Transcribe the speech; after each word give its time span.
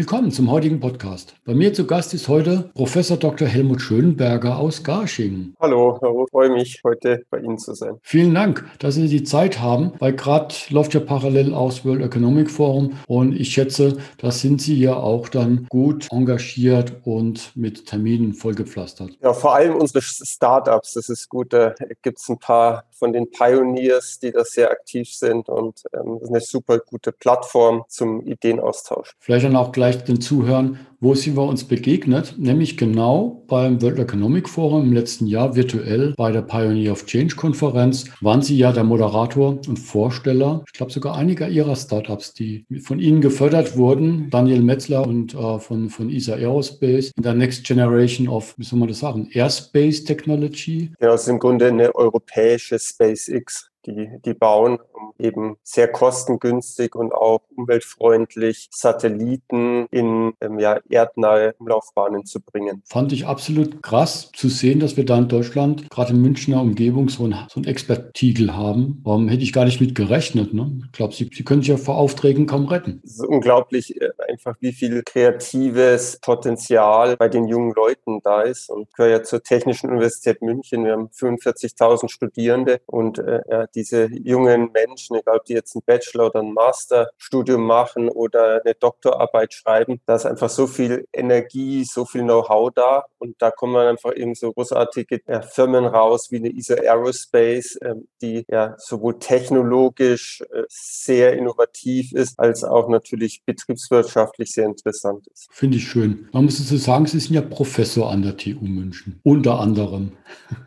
Willkommen 0.00 0.30
zum 0.30 0.50
heutigen 0.50 0.80
Podcast. 0.80 1.34
Bei 1.44 1.52
mir 1.52 1.74
zu 1.74 1.86
Gast 1.86 2.14
ist 2.14 2.26
heute 2.26 2.70
Professor 2.72 3.18
Dr. 3.18 3.46
Helmut 3.46 3.82
Schönberger 3.82 4.58
aus 4.58 4.82
Garching. 4.82 5.52
Hallo, 5.60 6.00
ich 6.24 6.30
freue 6.30 6.48
mich, 6.48 6.80
heute 6.82 7.22
bei 7.28 7.40
Ihnen 7.40 7.58
zu 7.58 7.74
sein. 7.74 7.98
Vielen 8.00 8.34
Dank, 8.34 8.64
dass 8.78 8.94
Sie 8.94 9.08
die 9.08 9.24
Zeit 9.24 9.60
haben, 9.60 9.92
weil 9.98 10.14
gerade 10.14 10.54
läuft 10.70 10.94
ja 10.94 11.00
parallel 11.00 11.52
aus 11.52 11.84
World 11.84 12.00
Economic 12.00 12.50
Forum 12.50 12.94
und 13.08 13.38
ich 13.38 13.52
schätze, 13.52 13.98
da 14.16 14.30
sind 14.30 14.62
Sie 14.62 14.80
ja 14.80 14.94
auch 14.94 15.28
dann 15.28 15.66
gut 15.68 16.08
engagiert 16.10 16.94
und 17.04 17.54
mit 17.54 17.84
Terminen 17.84 18.32
vollgepflastert. 18.32 19.18
Ja, 19.20 19.34
vor 19.34 19.54
allem 19.54 19.76
unsere 19.76 20.00
Startups, 20.00 20.94
das 20.94 21.10
ist 21.10 21.28
gut. 21.28 21.52
Da 21.52 21.74
gibt 22.00 22.20
es 22.20 22.28
ein 22.30 22.38
paar 22.38 22.84
von 23.00 23.12
den 23.12 23.30
Pioneers, 23.30 24.20
die 24.20 24.30
da 24.30 24.44
sehr 24.44 24.70
aktiv 24.70 25.12
sind 25.12 25.48
und 25.48 25.82
ähm, 25.92 26.18
das 26.20 26.22
ist 26.22 26.28
eine 26.28 26.40
super 26.40 26.78
gute 26.78 27.10
Plattform 27.10 27.84
zum 27.88 28.20
Ideenaustausch. 28.20 29.16
Vielleicht 29.18 29.46
dann 29.46 29.56
auch 29.56 29.72
gleich 29.72 30.04
den 30.04 30.20
Zuhören, 30.20 30.78
wo 31.02 31.14
sind 31.14 31.34
wir 31.34 31.44
uns 31.44 31.64
begegnet? 31.64 32.34
Nämlich 32.36 32.76
genau 32.76 33.42
beim 33.48 33.80
World 33.80 33.98
Economic 33.98 34.50
Forum 34.50 34.82
im 34.82 34.92
letzten 34.92 35.26
Jahr 35.26 35.56
virtuell 35.56 36.12
bei 36.14 36.30
der 36.30 36.42
Pioneer 36.42 36.92
of 36.92 37.06
Change 37.06 37.36
Konferenz 37.36 38.04
waren 38.20 38.42
Sie 38.42 38.58
ja 38.58 38.70
der 38.70 38.84
Moderator 38.84 39.58
und 39.66 39.78
Vorsteller, 39.78 40.62
ich 40.66 40.74
glaube 40.74 40.92
sogar 40.92 41.16
einiger 41.16 41.48
Ihrer 41.48 41.74
Startups, 41.74 42.34
die 42.34 42.66
von 42.82 43.00
Ihnen 43.00 43.22
gefördert 43.22 43.78
wurden, 43.78 44.28
Daniel 44.28 44.60
Metzler 44.60 45.06
und 45.06 45.34
äh, 45.34 45.58
von, 45.58 45.88
von 45.88 46.10
ESA 46.10 46.34
Aerospace 46.34 47.12
in 47.16 47.22
der 47.22 47.32
Next 47.32 47.64
Generation 47.64 48.28
of, 48.28 48.52
wie 48.58 48.64
soll 48.64 48.78
man 48.78 48.88
das 48.88 48.98
sagen, 48.98 49.30
Airspace 49.32 50.04
Technology. 50.04 50.92
Ja, 51.00 51.14
es 51.14 51.22
ist 51.22 51.28
im 51.28 51.38
Grunde 51.38 51.68
eine 51.68 51.94
europäische 51.94 52.78
SpaceX 52.92 53.69
die, 53.86 54.08
die 54.24 54.34
bauen, 54.34 54.78
um 54.92 55.12
eben 55.18 55.56
sehr 55.62 55.88
kostengünstig 55.88 56.94
und 56.94 57.12
auch 57.12 57.40
umweltfreundlich 57.56 58.68
Satelliten 58.70 59.86
in 59.90 60.32
ähm, 60.40 60.58
ja, 60.58 60.80
erdnahe 60.88 61.54
Umlaufbahnen 61.58 62.24
zu 62.26 62.40
bringen. 62.40 62.82
Fand 62.86 63.12
ich 63.12 63.26
absolut 63.26 63.82
krass 63.82 64.30
zu 64.34 64.48
sehen, 64.48 64.80
dass 64.80 64.96
wir 64.96 65.04
da 65.04 65.18
in 65.18 65.28
Deutschland, 65.28 65.88
gerade 65.90 66.12
in 66.12 66.22
Münchner 66.22 66.60
Umgebung, 66.60 67.08
so 67.08 67.24
ein, 67.24 67.34
so 67.48 67.60
ein 67.60 67.64
Expertiegel 67.64 68.56
haben. 68.56 69.00
Warum 69.04 69.28
hätte 69.28 69.42
ich 69.42 69.52
gar 69.52 69.64
nicht 69.64 69.80
mit 69.80 69.94
gerechnet? 69.94 70.54
Ne? 70.54 70.80
Ich 70.86 70.92
glaube, 70.92 71.14
Sie, 71.14 71.30
Sie 71.32 71.44
können 71.44 71.62
sich 71.62 71.68
ja 71.68 71.76
vor 71.76 71.98
Aufträgen 71.98 72.46
kaum 72.46 72.66
retten. 72.66 73.00
Es 73.04 73.14
ist 73.14 73.26
unglaublich, 73.26 74.00
äh, 74.00 74.10
einfach 74.28 74.56
wie 74.60 74.72
viel 74.72 75.02
kreatives 75.02 76.18
Potenzial 76.20 77.16
bei 77.16 77.28
den 77.28 77.48
jungen 77.48 77.72
Leuten 77.74 78.20
da 78.22 78.42
ist. 78.42 78.70
Und 78.70 78.82
ich 78.82 78.92
gehöre 78.94 79.10
ja 79.10 79.22
zur 79.22 79.42
Technischen 79.42 79.90
Universität 79.90 80.42
München. 80.42 80.84
Wir 80.84 80.92
haben 80.92 81.08
45.000 81.08 82.08
Studierende 82.08 82.80
und 82.86 83.18
äh, 83.18 83.40
diese 83.74 84.06
jungen 84.06 84.70
Menschen, 84.72 85.16
egal 85.16 85.38
ob 85.38 85.44
die 85.44 85.54
jetzt 85.54 85.74
ein 85.74 85.82
Bachelor- 85.84 86.26
oder 86.26 86.40
ein 86.40 86.52
Masterstudium 86.52 87.64
machen 87.64 88.08
oder 88.08 88.60
eine 88.64 88.74
Doktorarbeit 88.74 89.54
schreiben, 89.54 90.00
da 90.06 90.16
ist 90.16 90.26
einfach 90.26 90.50
so 90.50 90.66
viel 90.66 91.06
Energie, 91.12 91.84
so 91.84 92.04
viel 92.04 92.22
Know-how 92.22 92.70
da 92.74 93.04
und 93.18 93.40
da 93.40 93.50
kommen 93.50 93.76
einfach 93.76 94.14
eben 94.14 94.34
so 94.34 94.52
großartige 94.52 95.20
ja, 95.26 95.42
Firmen 95.42 95.86
raus 95.86 96.28
wie 96.30 96.36
eine 96.36 96.50
ISO 96.50 96.74
Aerospace, 96.74 97.78
ähm, 97.82 98.08
die 98.22 98.44
ja 98.48 98.74
sowohl 98.78 99.18
technologisch 99.18 100.42
äh, 100.52 100.62
sehr 100.68 101.34
innovativ 101.34 102.12
ist, 102.12 102.38
als 102.38 102.64
auch 102.64 102.88
natürlich 102.88 103.42
betriebswirtschaftlich 103.44 104.52
sehr 104.52 104.66
interessant 104.66 105.26
ist. 105.28 105.48
Finde 105.50 105.76
ich 105.76 105.88
schön. 105.88 106.28
Man 106.32 106.44
muss 106.44 106.58
dazu 106.58 106.76
sagen, 106.76 107.06
Sie 107.06 107.20
sind 107.20 107.34
ja 107.34 107.42
Professor 107.42 108.10
an 108.10 108.22
der 108.22 108.36
TU 108.36 108.60
München, 108.62 109.20
unter 109.22 109.60
anderem. 109.60 110.12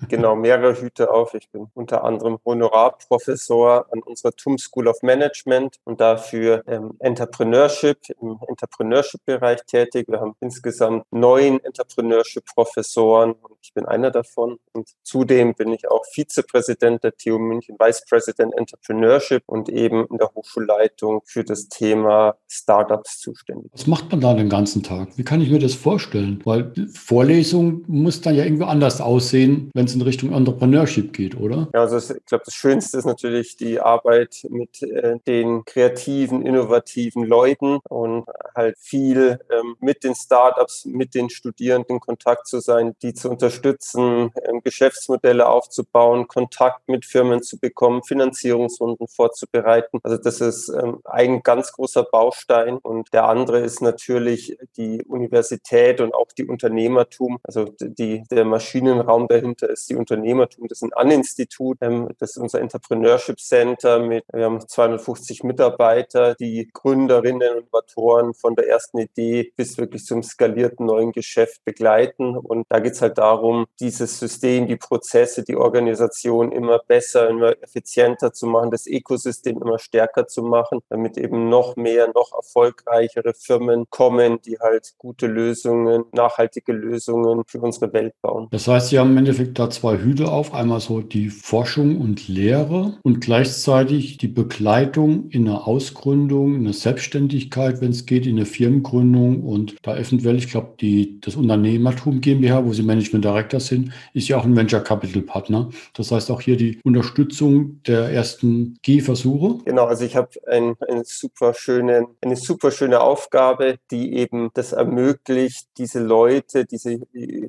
Genau, 0.10 0.36
mehrere 0.36 0.80
Hüte 0.80 1.12
auf. 1.12 1.34
Ich 1.34 1.50
bin 1.50 1.68
unter 1.74 2.04
anderem 2.04 2.38
Honorar 2.46 2.93
Professor 3.08 3.86
an 3.92 4.02
unserer 4.02 4.32
TUM 4.32 4.58
School 4.58 4.88
of 4.88 5.02
Management 5.02 5.80
und 5.84 6.02
dafür 6.02 6.64
ähm, 6.68 6.96
Entrepreneurship 7.00 7.98
im 8.22 8.38
Entrepreneurship-Bereich 8.48 9.64
tätig. 9.66 10.08
Wir 10.08 10.20
haben 10.20 10.36
insgesamt 10.40 11.06
neun 11.12 11.60
Entrepreneurship-Professoren 11.60 13.34
und 13.34 13.58
ich 13.62 13.74
bin 13.74 13.86
einer 13.86 14.12
davon. 14.12 14.60
Und 14.74 14.90
zudem 15.04 15.54
bin 15.54 15.72
ich 15.72 15.90
auch 15.90 16.04
Vizepräsident 16.12 17.04
der 17.04 17.16
TU 17.16 17.40
München, 17.40 17.78
Vice 17.80 18.04
President 18.10 18.54
Entrepreneurship 18.58 19.44
und 19.46 19.70
eben 19.70 20.06
in 20.08 20.18
der 20.18 20.30
Hochschulleitung 20.36 21.22
für 21.26 21.44
das 21.44 21.70
Thema 21.70 22.36
Startups 22.48 23.20
zuständig. 23.20 23.72
Was 23.74 23.88
macht 23.88 24.12
man 24.12 24.22
da 24.22 24.34
den 24.34 24.50
ganzen 24.50 24.84
Tag? 24.84 25.18
Wie 25.18 25.24
kann 25.24 25.42
ich 25.42 25.50
mir 25.50 25.60
das 25.60 25.74
vorstellen? 25.74 26.42
Weil 26.44 26.74
Vorlesung 26.94 27.84
muss 27.88 28.22
dann 28.22 28.36
ja 28.36 28.44
irgendwie 28.44 28.66
anders 28.66 29.02
aussehen, 29.02 29.72
wenn 29.74 29.86
es 29.86 29.96
in 29.96 30.02
Richtung 30.02 30.34
Entrepreneurship 30.34 31.14
geht, 31.14 31.40
oder? 31.40 31.70
Ja, 31.74 31.82
also 31.82 31.98
ich 31.98 32.26
glaube, 32.26 32.44
das 32.46 32.54
Schönste 32.54 32.83
Schönste 32.84 32.98
ist 32.98 33.06
natürlich 33.06 33.56
die 33.56 33.80
Arbeit 33.80 34.46
mit 34.50 34.82
äh, 34.84 35.18
den 35.26 35.64
kreativen, 35.64 36.46
innovativen 36.46 37.24
Leuten 37.24 37.80
und 37.88 38.26
halt 38.56 38.78
viel 38.78 39.40
mit 39.84 40.04
den 40.04 40.16
Startups, 40.16 40.86
mit 40.86 41.14
den 41.14 41.30
Studierenden 41.30 41.96
in 41.96 42.00
Kontakt 42.00 42.48
zu 42.48 42.60
sein, 42.60 42.96
die 43.02 43.14
zu 43.14 43.30
unterstützen, 43.30 44.32
ähm, 44.48 44.62
Geschäftsmodelle 44.64 45.48
aufzubauen, 45.48 46.28
Kontakt 46.28 46.88
mit 46.88 47.06
Firmen 47.06 47.44
zu 47.44 47.60
bekommen, 47.60 48.04
Finanzierungsrunden 48.04 49.08
vorzubereiten. 49.08 50.00
Also 50.04 50.18
das 50.18 50.42
ist 50.42 50.70
ähm, 50.70 51.00
ein 51.04 51.44
ganz 51.44 51.72
großer 51.74 52.04
Baustein 52.04 52.78
und 52.78 53.14
der 53.14 53.26
andere 53.26 53.60
ist 53.60 53.82
natürlich 53.82 54.58
die 54.78 55.04
Universität 55.04 56.02
und 56.02 56.14
auch 56.14 56.32
die 56.38 56.46
Unternehmertum. 56.46 57.40
Also 57.44 57.66
die, 57.80 58.24
der 58.32 58.46
Maschinenraum 58.46 59.28
dahinter 59.28 59.70
ist 59.70 59.90
die 59.90 59.96
Unternehmertum. 59.96 60.68
Das 60.68 60.80
ist 60.80 60.84
ein 60.84 60.94
An-Institut, 60.94 61.78
ähm, 61.82 62.10
das 62.20 62.32
ist 62.32 62.38
unser 62.38 62.62
Entrepreneurship 62.62 63.40
Center 63.40 64.00
mit, 64.00 64.24
wir 64.32 64.46
haben 64.46 64.66
250 64.66 65.44
Mitarbeiter, 65.44 66.36
die 66.36 66.70
Gründerinnen 66.72 67.58
und 67.58 67.74
Innovatoren 67.74 68.34
von 68.34 68.56
der 68.56 68.68
ersten 68.68 69.00
Idee 69.00 69.52
bis 69.56 69.73
wirklich 69.78 70.06
zum 70.06 70.24
skalierten 70.24 70.86
neuen 70.86 71.12
Geschäft 71.12 71.64
begleiten. 71.66 72.38
Und 72.38 72.66
da 72.70 72.80
geht 72.80 72.94
es 72.94 73.02
halt 73.02 73.18
darum, 73.18 73.66
dieses 73.80 74.20
System, 74.20 74.68
die 74.68 74.76
Prozesse, 74.76 75.44
die 75.44 75.56
Organisation 75.56 76.52
immer 76.52 76.80
besser, 76.80 77.30
immer 77.30 77.56
effizienter 77.62 78.34
zu 78.34 78.48
machen, 78.48 78.72
das 78.72 78.88
Ökosystem 78.88 79.62
immer 79.62 79.80
stärker 79.80 80.28
zu 80.28 80.44
machen, 80.44 80.80
damit 80.90 81.18
eben 81.18 81.50
noch 81.50 81.76
mehr, 81.76 82.12
noch 82.14 82.32
erfolgreichere 82.34 83.34
Firmen 83.34 83.86
kommen, 83.90 84.40
die 84.42 84.58
halt 84.60 84.94
gute 84.98 85.28
Lösungen, 85.28 86.06
nachhaltige 86.12 86.74
Lösungen 86.74 87.44
für 87.48 87.60
unsere 87.60 87.94
Welt 87.94 88.14
bauen. 88.22 88.48
Das 88.52 88.68
heißt, 88.68 88.90
Sie 88.90 89.00
haben 89.00 89.12
im 89.12 89.18
Endeffekt 89.18 89.60
da 89.60 89.70
zwei 89.70 89.98
Hüte 89.98 90.32
auf, 90.32 90.54
einmal 90.54 90.80
so 90.80 91.02
die 91.02 91.30
Forschung 91.30 92.00
und 92.00 92.28
Lehre 92.28 92.98
und 93.04 93.22
gleichzeitig 93.22 94.18
die 94.18 94.28
Begleitung 94.28 95.30
in 95.30 95.48
einer 95.48 95.68
Ausgründung, 95.68 96.56
in 96.56 96.62
einer 96.62 96.74
Selbstständigkeit, 96.74 97.82
wenn 97.82 97.92
es 97.92 98.06
geht, 98.06 98.26
in 98.26 98.38
eine 98.38 98.46
Firmengründung 98.46 99.44
und 99.44 99.63
da 99.82 99.98
eventuell, 99.98 100.38
ich 100.38 100.50
glaube, 100.50 100.76
das 101.22 101.36
Unternehmertum 101.36 102.22
GmbH, 102.22 102.66
wo 102.66 102.74
Sie 102.74 102.84
Management 102.84 103.26
Director 103.26 103.60
sind, 103.60 103.92
ist 104.14 104.28
ja 104.28 104.38
auch 104.38 104.46
ein 104.46 104.56
Venture 104.56 104.82
Capital 104.82 105.22
Partner. 105.22 105.70
Das 105.94 106.12
heißt 106.12 106.32
auch 106.32 106.42
hier 106.42 106.58
die 106.58 106.80
Unterstützung 106.84 107.82
der 107.84 108.10
ersten 108.10 108.78
Gehversuche. 108.82 109.64
Genau, 109.66 109.86
also 109.86 110.06
ich 110.06 110.16
habe 110.16 110.30
ein, 110.48 110.76
eine 110.88 111.04
super 111.06 111.54
schöne, 111.54 112.08
eine 112.22 112.36
super 112.36 112.72
schöne 112.72 113.02
Aufgabe, 113.02 113.78
die 113.92 114.14
eben 114.16 114.50
das 114.54 114.72
ermöglicht, 114.72 115.68
diese 115.78 116.00
Leute, 116.00 116.66
diese 116.66 117.00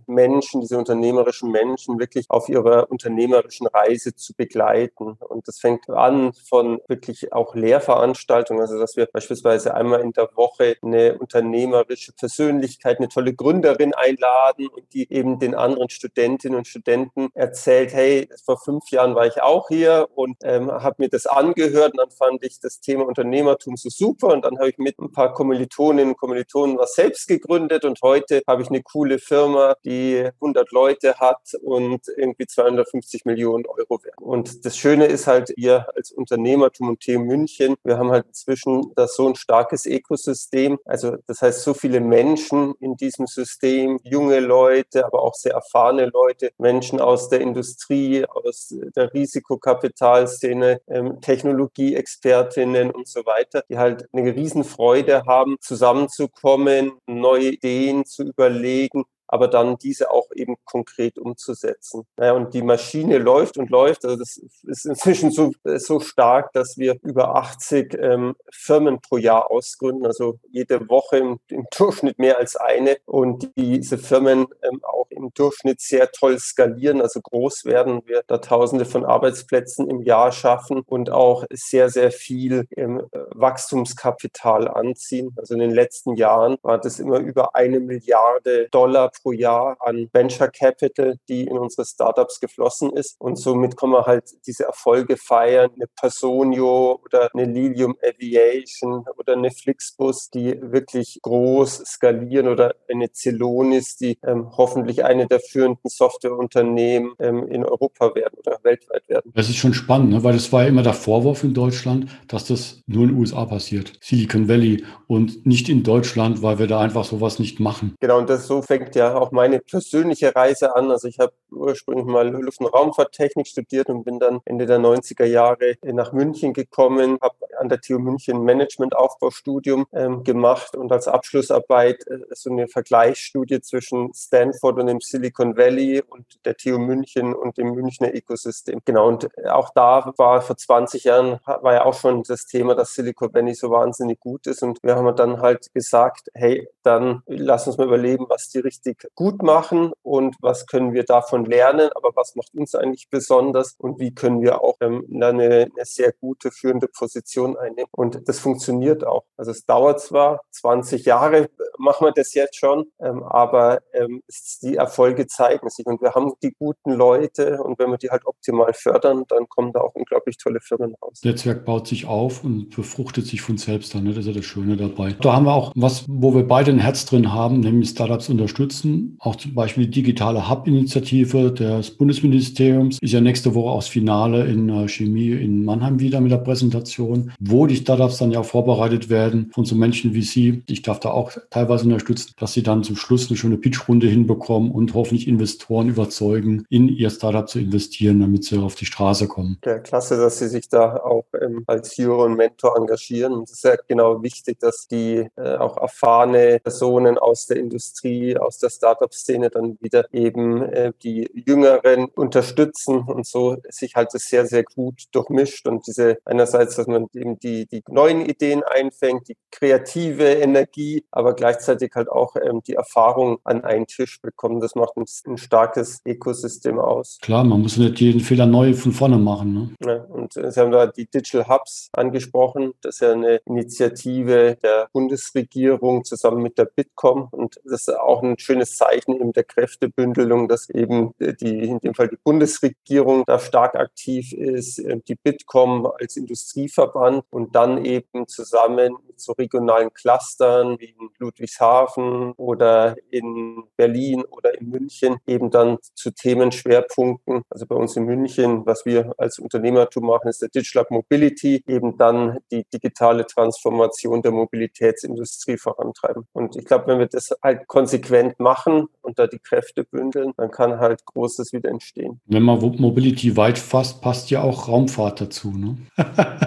Menschen, 0.07 0.61
diese 0.61 0.79
unternehmerischen 0.79 1.51
Menschen 1.51 1.99
wirklich 1.99 2.27
auf 2.29 2.49
ihrer 2.49 2.91
unternehmerischen 2.91 3.67
Reise 3.67 4.15
zu 4.15 4.35
begleiten. 4.35 5.17
Und 5.29 5.49
das 5.49 5.59
fängt 5.59 5.89
an 5.91 6.33
von 6.49 6.81
wirklich 6.89 7.33
auch 7.33 7.55
Lehrveranstaltungen, 7.55 8.63
also 8.63 8.79
dass 8.79 8.97
wir 8.97 9.07
beispielsweise 9.07 9.75
einmal 9.75 10.01
in 10.01 10.13
der 10.13 10.31
Woche 10.35 10.77
eine 10.83 11.19
unternehmerische 11.19 12.04
Persönlichkeit, 12.13 12.99
eine 12.99 13.09
tolle 13.09 13.35
Gründerin 13.35 13.95
einladen 13.95 14.69
und 14.69 14.93
die 14.93 15.13
eben 15.13 15.39
den 15.39 15.55
anderen 15.55 15.91
Studentinnen 15.91 16.59
und 16.59 16.67
Studenten 16.67 17.29
erzählt, 17.35 17.93
hey, 17.93 18.29
vor 18.45 18.59
fünf 18.59 18.91
Jahren 18.91 19.15
war 19.15 19.27
ich 19.27 19.43
auch 19.43 19.69
hier 19.69 20.09
und 20.15 20.37
ähm, 20.43 20.71
habe 20.71 20.97
mir 20.99 21.09
das 21.09 21.27
angehört 21.27 21.93
und 21.93 21.99
dann 21.99 22.11
fand 22.11 22.45
ich 22.45 22.61
das 22.61 22.81
Thema 22.81 23.07
Unternehmertum 23.07 23.77
so 23.77 23.89
super 23.89 24.29
und 24.29 24.45
dann 24.45 24.59
habe 24.59 24.71
ich 24.71 24.79
mit 24.79 24.99
ein 24.99 25.13
paar 25.13 25.33
Kommilitoninnen 25.33 26.11
und 26.11 26.19
Kommilitonen 26.19 26.79
was 26.79 26.95
selbst 26.95 27.29
gegründet 27.29 27.85
und 27.85 28.01
heute 28.03 28.43
habe 28.47 28.63
ich 28.63 28.69
eine 28.69 28.83
coole 28.83 29.19
Firma, 29.19 29.77
die 29.85 30.29
100 30.41 30.71
Leute 30.73 31.15
hat 31.15 31.55
und 31.63 32.03
irgendwie 32.17 32.47
250 32.47 33.25
Millionen 33.25 33.67
Euro 33.67 34.03
wert. 34.05 34.19
Und 34.21 34.65
das 34.65 34.77
Schöne 34.77 35.07
ist 35.07 35.27
halt, 35.27 35.53
wir 35.57 35.87
als 35.95 36.13
Unternehmertum 36.13 36.89
und 36.89 37.01
TU 37.01 37.19
München, 37.19 37.77
wir 37.85 37.99
haben 37.99 38.11
halt 38.11 38.27
inzwischen 38.27 38.93
das 38.95 39.17
so 39.17 39.29
ein 39.29 39.35
starkes 39.35 39.87
Ökosystem. 39.87 40.79
Also 40.85 41.17
das 41.27 41.43
heißt, 41.43 41.63
so 41.63 41.75
viele 41.85 42.01
Menschen 42.01 42.73
in 42.81 42.97
diesem 42.97 43.27
System, 43.27 44.01
junge 44.05 44.41
Leute, 44.41 45.05
aber 45.05 45.23
auch 45.23 45.35
sehr 45.35 45.53
erfahrene 45.53 46.07
Leute, 46.07 46.51
Menschen 46.57 46.99
aus 46.99 47.29
der 47.29 47.43
Industrie, 47.43 48.25
aus 48.25 48.75
der 48.97 49.13
Risikokapitalszene, 49.13 50.81
ähm, 50.89 51.21
Technologieexpertinnen 51.21 52.91
und 52.91 53.07
so 53.07 53.21
weiter, 53.27 53.65
die 53.69 53.77
halt 53.77 54.09
eine 54.15 54.35
Riesenfreude 54.35 55.25
haben, 55.27 55.57
zusammenzukommen, 55.61 56.93
neue 57.07 57.51
Ideen 57.51 58.07
zu 58.07 58.23
überlegen 58.23 59.05
aber 59.35 59.49
dann 59.49 59.79
diese 59.79 60.13
auch 60.13 60.29
eben 60.37 60.55
konkret 60.65 61.19
umzusetzen. 61.19 62.07
Naja, 62.17 62.35
und 62.35 62.55
die 62.55 62.63
Maschine 62.63 63.19
läuft 63.19 63.59
und 63.59 63.69
läuft. 63.69 64.05
Also 64.05 64.17
das 64.17 64.37
ist 64.63 64.87
inzwischen 64.87 65.33
so, 65.33 65.51
so 65.65 65.99
stark, 65.99 66.53
dass 66.53 66.79
wir 66.79 66.97
über 67.03 67.35
80 67.35 67.99
ähm, 68.01 68.37
Firmen 68.53 69.01
pro 69.01 69.17
Jahr 69.17 69.51
ausgründen, 69.51 70.07
also 70.07 70.39
jede 70.53 70.89
Woche 70.89 71.19
im, 71.19 71.41
im 71.49 71.67
Durchschnitt 71.77 72.21
mehr 72.21 72.39
als 72.39 72.55
eine. 72.55 72.97
Und 73.07 73.51
diese 73.57 73.99
Firmen 73.99 74.47
ähm, 74.63 74.81
auch 74.85 75.09
im 75.11 75.35
Durchschnitt 75.35 75.81
sehr 75.81 76.13
toll 76.13 76.39
skalieren, 76.39 77.01
also 77.01 77.21
groß 77.21 77.65
werden. 77.65 78.03
Wir 78.07 78.23
da 78.29 78.39
Tausende 78.39 78.85
von 78.85 79.05
Arbeitsplätzen 79.05 79.91
im 79.91 80.03
Jahr 80.03 80.31
schaffen 80.31 80.83
und 80.87 81.11
auch 81.11 81.45
sehr, 81.51 81.91
sehr 81.91 82.13
viel 82.13 82.69
ähm, 82.77 83.03
Wachstumskapital 83.31 84.69
anziehen. 84.69 85.35
Also 85.37 85.55
in 85.55 85.61
den 85.61 85.73
letzten 85.73 86.15
Jahren 86.15 86.57
war 86.63 86.79
das 86.79 87.01
immer 87.01 87.19
über 87.19 87.57
eine 87.57 87.81
Milliarde 87.81 88.69
Dollar 88.71 89.11
pro 89.25 89.33
Jahr 89.33 89.77
an 89.81 90.09
Venture 90.13 90.49
Capital, 90.49 91.17
die 91.29 91.45
in 91.45 91.59
unsere 91.59 91.87
Startups 91.87 92.39
geflossen 92.41 92.93
ist. 92.93 93.17
Und 93.19 93.37
somit 93.37 93.77
kann 93.77 93.91
man 93.91 94.05
halt 94.05 94.25
diese 94.47 94.65
Erfolge 94.65 95.17
feiern. 95.17 95.71
Eine 95.75 95.87
Personio 95.99 97.01
oder 97.03 97.31
eine 97.35 97.47
Lilium 97.47 97.97
Aviation 98.07 99.05
oder 99.17 99.33
eine 99.33 99.51
Flixbus, 99.51 100.31
die 100.31 100.61
wirklich 100.61 101.19
groß 101.23 101.85
skalieren 101.87 102.49
oder 102.49 102.75
eine 102.91 103.09
Celonis, 103.13 103.97
die 103.97 104.19
ähm, 104.27 104.51
hoffentlich 104.57 105.05
eine 105.05 105.27
der 105.27 105.41
führenden 105.41 105.89
Softwareunternehmen 105.89 107.15
ähm, 107.19 107.49
in 107.49 107.65
Europa 107.65 108.15
werden 108.15 108.35
oder 108.39 108.59
weltweit 108.63 109.09
werden. 109.09 109.33
Das 109.35 109.49
ist 109.49 109.57
schon 109.57 109.73
spannend, 109.73 110.11
ne? 110.11 110.23
weil 110.23 110.35
das 110.35 110.53
war 110.53 110.63
ja 110.63 110.69
immer 110.69 110.83
der 110.83 110.93
Vorwurf 110.93 111.45
in 111.45 111.55
Deutschland, 111.55 112.11
dass 112.29 112.47
das 112.47 112.83
nur 112.87 113.05
in 113.05 113.11
den 113.11 113.19
USA 113.19 113.47
passiert. 113.47 113.93
Silicon 114.01 114.49
Valley 114.49 114.85
und 115.07 115.47
nicht 115.47 115.69
in 115.71 115.83
Deutschland, 115.83 116.43
weil 116.43 116.59
wir 116.59 116.67
da 116.67 116.81
einfach 116.81 117.05
sowas 117.05 117.39
nicht 117.39 117.61
machen. 117.61 117.95
Genau, 118.01 118.19
und 118.19 118.29
das 118.29 118.47
so 118.47 118.61
fängt 118.61 118.95
ja 118.95 119.14
auch 119.17 119.33
meine 119.33 119.61
persönliche 119.61 120.35
Reise 120.35 120.75
an. 120.75 120.91
Also 120.91 121.09
ich 121.09 121.19
habe 121.19 121.33
ursprünglich 121.51 122.07
mal 122.07 122.29
Luft- 122.29 122.61
und 122.61 122.67
Raumfahrttechnik 122.67 123.47
studiert 123.47 123.89
und 123.89 124.05
bin 124.05 124.19
dann 124.19 124.41
Ende 124.45 124.67
der 124.67 124.79
90er 124.79 125.25
Jahre 125.25 125.75
nach 125.83 126.13
München 126.13 126.53
gekommen, 126.53 127.19
habe 127.21 127.35
an 127.59 127.69
der 127.69 127.81
TU 127.81 127.99
München 127.99 128.43
Management-Aufbaustudium 128.43 129.87
ähm, 129.93 130.25
gemacht 130.25 130.77
und 130.77 130.93
als 130.93 131.09
Abschlussarbeit 131.09 132.07
äh, 132.07 132.19
so 132.31 132.51
eine 132.51 132.69
Vergleichsstudie 132.69 133.61
zwischen 133.61 134.13
Stanford 134.15 134.79
und 134.79 134.87
dem 134.87 135.01
Silicon 135.01 135.57
Valley 135.57 136.03
und 136.03 136.27
der 136.45 136.57
TU 136.57 136.79
München 136.79 137.35
und 137.35 137.59
dem 137.59 137.75
Münchner 137.75 138.15
Ökosystem. 138.15 138.81
Genau, 138.85 139.09
und 139.09 139.29
auch 139.47 139.71
da 139.75 140.13
war 140.17 140.43
vor 140.43 140.57
20 140.57 141.05
Jahren, 141.05 141.41
war 141.45 141.75
ja 141.75 141.85
auch 141.85 141.95
schon 141.95 142.23
das 142.23 142.47
Thema, 142.47 142.75
dass 142.75 142.95
Silicon 142.95 143.33
Valley 143.33 143.55
so 143.55 143.71
wahnsinnig 143.71 144.21
gut 144.21 144.47
ist 144.47 144.63
und 144.63 144.83
wir 144.83 144.97
haben 144.97 145.15
dann 145.17 145.41
halt 145.41 145.73
gesagt, 145.75 146.29
hey, 146.35 146.69
dann 146.83 147.23
lass 147.27 147.67
uns 147.67 147.79
mal 147.79 147.87
überlegen, 147.87 148.27
was 148.29 148.49
die 148.49 148.59
richtig 148.59 148.94
richtig 148.95 149.15
gut 149.15 149.43
machen 149.43 149.93
und 150.03 150.37
was 150.41 150.67
können 150.67 150.93
wir 150.93 151.05
davon 151.05 151.45
lernen, 151.45 151.91
aber 151.95 152.11
was 152.15 152.35
macht 152.37 152.55
uns 152.55 152.75
eigentlich 152.75 153.09
besonders 153.11 153.75
und 153.79 153.99
wie 154.01 154.15
können 154.15 154.41
wir 154.41 154.63
auch 154.63 154.77
ähm, 154.81 155.07
eine, 155.13 155.33
eine 155.33 155.71
sehr 155.85 156.13
gute 156.13 156.51
führende 156.51 156.89
Position 156.89 157.57
einnehmen. 157.57 157.89
Und 157.93 158.29
das 158.29 158.39
funktioniert 158.39 159.07
auch. 159.07 159.25
Also 159.37 159.51
es 159.51 159.65
dauert 159.65 160.01
zwar 160.01 160.41
20 160.51 161.05
Jahre, 161.05 161.49
machen 161.79 162.07
wir 162.07 162.13
das 162.13 162.35
jetzt 162.35 162.57
schon, 162.57 162.87
ähm, 163.01 163.23
aber 163.23 163.81
ähm, 163.93 164.23
die 164.63 164.77
Erfolge 164.77 165.27
zeigen 165.27 165.69
sich 165.69 165.87
und 165.87 166.01
wir 166.01 166.15
haben 166.15 166.33
die 166.43 166.53
guten 166.59 166.93
Leute 166.93 167.63
und 167.63 167.79
wenn 167.79 167.91
wir 167.91 167.99
die 167.99 168.11
halt 168.11 168.27
optimal 168.27 168.73
fördern, 168.75 169.25
dann 169.29 169.49
kommen 169.49 169.73
da 169.73 169.81
auch 169.81 169.95
unglaublich 169.95 170.39
tolle 170.39 170.61
Firmen 170.61 170.95
raus. 171.03 171.21
Netzwerk 171.25 171.65
baut 171.65 171.89
sich 171.89 172.07
auf 172.07 172.45
und 172.45 172.75
befruchtet 172.75 173.27
sich 173.27 173.43
von 173.43 173.59
selbst 173.59 173.95
dann. 173.95 174.05
Ne? 174.05 174.11
Das 174.11 174.21
ist 174.21 174.27
ja 174.27 174.33
das 174.33 174.45
Schöne 174.45 174.77
dabei. 174.77 175.15
Da 175.21 175.35
haben 175.35 175.47
wir 175.47 175.55
auch 175.55 175.73
was, 175.75 176.05
wo 176.09 176.35
wir 176.35 176.47
beide 176.47 176.71
ein 176.71 176.79
Herz 176.79 177.05
drin 177.07 177.33
haben, 177.33 177.61
nämlich 177.61 177.91
Startups 177.91 178.29
unterstützen 178.29 178.84
nutzen. 178.85 179.17
Auch 179.21 179.37
zum 179.37 179.55
Beispiel 179.55 179.87
die 179.87 180.03
digitale 180.03 180.49
Hub-Initiative 180.49 181.53
des 181.53 181.91
Bundesministeriums 181.93 182.99
ist 183.01 183.13
ja 183.13 183.21
nächste 183.21 183.55
Woche 183.55 183.71
aus 183.71 183.89
Finale 183.89 184.45
in 184.47 184.69
äh, 184.69 184.89
Chemie 184.89 185.33
in 185.33 185.65
Mannheim 185.65 186.01
wieder 186.01 186.21
mit 186.21 186.33
der 186.33 186.39
Präsentation, 186.39 187.33
wo 187.41 187.67
die 187.67 187.77
Startups 187.77 188.19
dann 188.19 188.31
ja 188.31 188.43
vorbereitet 188.43 189.09
werden 189.09 189.51
von 189.53 189.65
so 189.65 189.75
Menschen 189.75 190.15
wie 190.15 190.23
Sie. 190.23 190.63
Ich 190.67 190.83
darf 190.83 191.01
da 191.01 191.11
auch 191.11 191.33
teilweise 191.51 191.85
unterstützen, 191.85 192.33
dass 192.39 192.53
sie 192.53 192.63
dann 192.63 192.85
zum 192.85 192.97
Schluss 192.97 193.29
eine 193.29 193.37
schöne 193.37 193.57
Pitchrunde 193.57 194.07
hinbekommen 194.07 194.71
und 194.71 194.95
hoffentlich 194.95 195.29
Investoren 195.29 195.89
überzeugen, 195.89 196.65
in 196.69 196.89
ihr 196.89 197.11
Startup 197.11 197.49
zu 197.49 197.59
investieren, 197.59 198.21
damit 198.21 198.45
sie 198.45 198.59
auf 198.59 198.75
die 198.75 198.87
Straße 198.87 199.29
kommen. 199.29 199.59
Ja, 199.65 199.79
klasse, 199.79 200.17
dass 200.17 200.39
Sie 200.39 200.49
sich 200.49 200.69
da 200.69 200.97
auch 200.97 201.25
ähm, 201.41 201.65
als 201.67 201.97
Hero 201.97 202.25
und 202.25 202.37
Mentor 202.37 202.77
engagieren. 202.77 203.43
Es 203.45 203.53
ist 203.53 203.65
ja 203.65 203.77
genau 203.87 204.23
wichtig, 204.23 204.59
dass 204.61 204.87
die 204.89 205.27
äh, 205.37 205.57
auch 205.57 205.77
erfahrene 205.77 206.61
Personen 206.63 207.19
aus 207.19 207.47
der 207.47 207.59
Industrie, 207.59 208.37
aus 208.37 208.59
der 208.59 208.71
Startup-Szene 208.77 209.51
dann 209.51 209.79
wieder 209.81 210.07
eben 210.13 210.63
äh, 210.63 210.93
die 211.03 211.31
Jüngeren 211.35 212.07
unterstützen 212.07 213.01
und 213.07 213.27
so 213.27 213.57
sich 213.69 213.95
halt 213.95 214.13
das 214.13 214.25
sehr, 214.25 214.47
sehr 214.47 214.65
gut 214.65 215.05
durchmischt 215.13 215.67
und 215.67 215.87
diese 215.87 216.19
einerseits, 216.25 216.77
dass 216.77 216.87
man 216.87 217.07
eben 217.15 217.39
die, 217.39 217.67
die 217.67 217.83
neuen 217.89 218.23
Ideen 218.23 218.63
einfängt, 218.63 219.29
die 219.29 219.37
kreative 219.51 220.25
Energie, 220.25 221.05
aber 221.11 221.35
gleichzeitig 221.35 221.93
halt 221.95 222.09
auch 222.09 222.37
ähm, 222.37 222.61
die 222.67 222.75
Erfahrung 222.75 223.39
an 223.45 223.65
einen 223.65 223.87
Tisch 223.87 224.21
bekommen. 224.21 224.61
Das 224.61 224.75
macht 224.75 224.97
ein, 224.97 225.05
ein, 225.27 225.39
starkes 225.39 226.01
Ökosystem 226.07 226.79
aus. 226.79 227.19
Klar, 227.23 227.45
man 227.45 227.61
muss 227.61 227.77
nicht 227.77 228.01
jeden 228.01 228.21
Fehler 228.21 228.47
neu 228.47 228.75
von 228.75 228.93
vorne 228.93 229.19
machen. 229.19 229.55
Ne? 229.55 229.75
Ja, 229.87 230.05
und 230.05 230.37
äh, 230.37 230.51
Sie 230.51 230.61
haben 230.61 230.73
da 230.73 230.87
die 230.87 231.07
Digital 231.07 231.49
Hubs 231.49 231.89
angesprochen. 231.93 232.73
Das 232.81 232.97
ist 232.97 233.01
ja 233.01 233.13
eine 233.13 233.41
Initiative 233.47 234.57
der 234.63 234.89
Bundesregierung 234.93 236.05
zusammen 236.05 236.43
mit 236.43 236.59
der 236.59 236.65
Bitkom 236.65 237.29
und 237.31 237.61
das 237.65 237.83
ist 237.83 237.97
auch 237.97 238.23
ein 238.23 238.39
schönes 238.39 238.64
schönes 238.65 238.77
Zeichen 238.77 239.15
eben 239.15 239.33
der 239.33 239.45
Kräftebündelung, 239.45 240.49
dass 240.49 240.69
eben 240.71 241.13
die, 241.19 241.65
in 241.65 241.79
dem 241.81 241.95
Fall 241.95 242.09
die 242.09 242.19
Bundesregierung 242.23 243.25
da 243.27 243.39
stark 243.39 243.75
aktiv 243.75 244.33
ist, 244.33 244.79
äh, 244.79 245.01
die 245.07 245.17
Bitkom 245.17 245.87
als 245.87 246.17
Industrieverband 246.17 247.25
und 247.31 247.55
dann 247.55 247.85
eben 247.85 248.27
zusammen 248.27 248.97
mit 249.07 249.21
so 249.21 249.33
regionalen 249.33 249.93
Clustern 249.93 250.79
wie 250.79 250.95
in 250.99 251.11
Ludwigshafen 251.19 252.33
oder 252.33 252.97
in 253.11 253.65
Berlin 253.77 254.25
oder 254.31 254.59
in 254.59 254.71
München 254.71 255.17
eben 255.27 255.51
dann 255.51 255.79
zu 255.95 256.11
Themenschwerpunkten. 256.11 257.43
Also 257.51 257.67
bei 257.67 257.77
uns 257.77 257.97
in 257.97 258.05
München, 258.05 258.67
was 258.67 258.85
wir 258.85 259.15
als 259.19 259.39
Unternehmertum 259.39 260.07
machen, 260.07 260.29
ist 260.29 260.43
der 260.43 260.49
Digital 260.49 260.87
Mobility, 260.91 261.63
eben 261.67 261.97
dann 261.97 262.39
die 262.51 262.65
digitale 262.73 263.27
Transformation 263.27 264.23
der 264.23 264.33
Mobilitätsindustrie 264.33 265.57
vorantreiben. 265.57 266.27
Und 266.33 266.57
ich 266.57 266.65
glaube, 266.65 266.87
wenn 266.89 266.99
wir 266.99 267.07
das 267.07 267.35
halt 267.43 267.67
konsequent 267.67 268.39
machen, 268.39 268.54
machen 268.55 268.89
und 269.05 269.19
da 269.19 269.27
die 269.27 269.39
Kräfte 269.39 269.85
bündeln, 269.85 270.33
dann 270.37 270.51
kann 270.51 270.79
halt 270.79 271.05
Großes 271.05 271.53
wieder 271.53 271.71
entstehen. 271.71 272.21
Wenn 272.27 272.43
man 272.43 272.61
Mobility 272.61 273.37
weit 273.37 273.59
fasst, 273.59 274.01
passt 274.01 274.31
ja 274.31 274.43
auch 274.43 274.69
Raumfahrt 274.69 275.21
dazu. 275.21 275.51
Ne? 275.51 275.77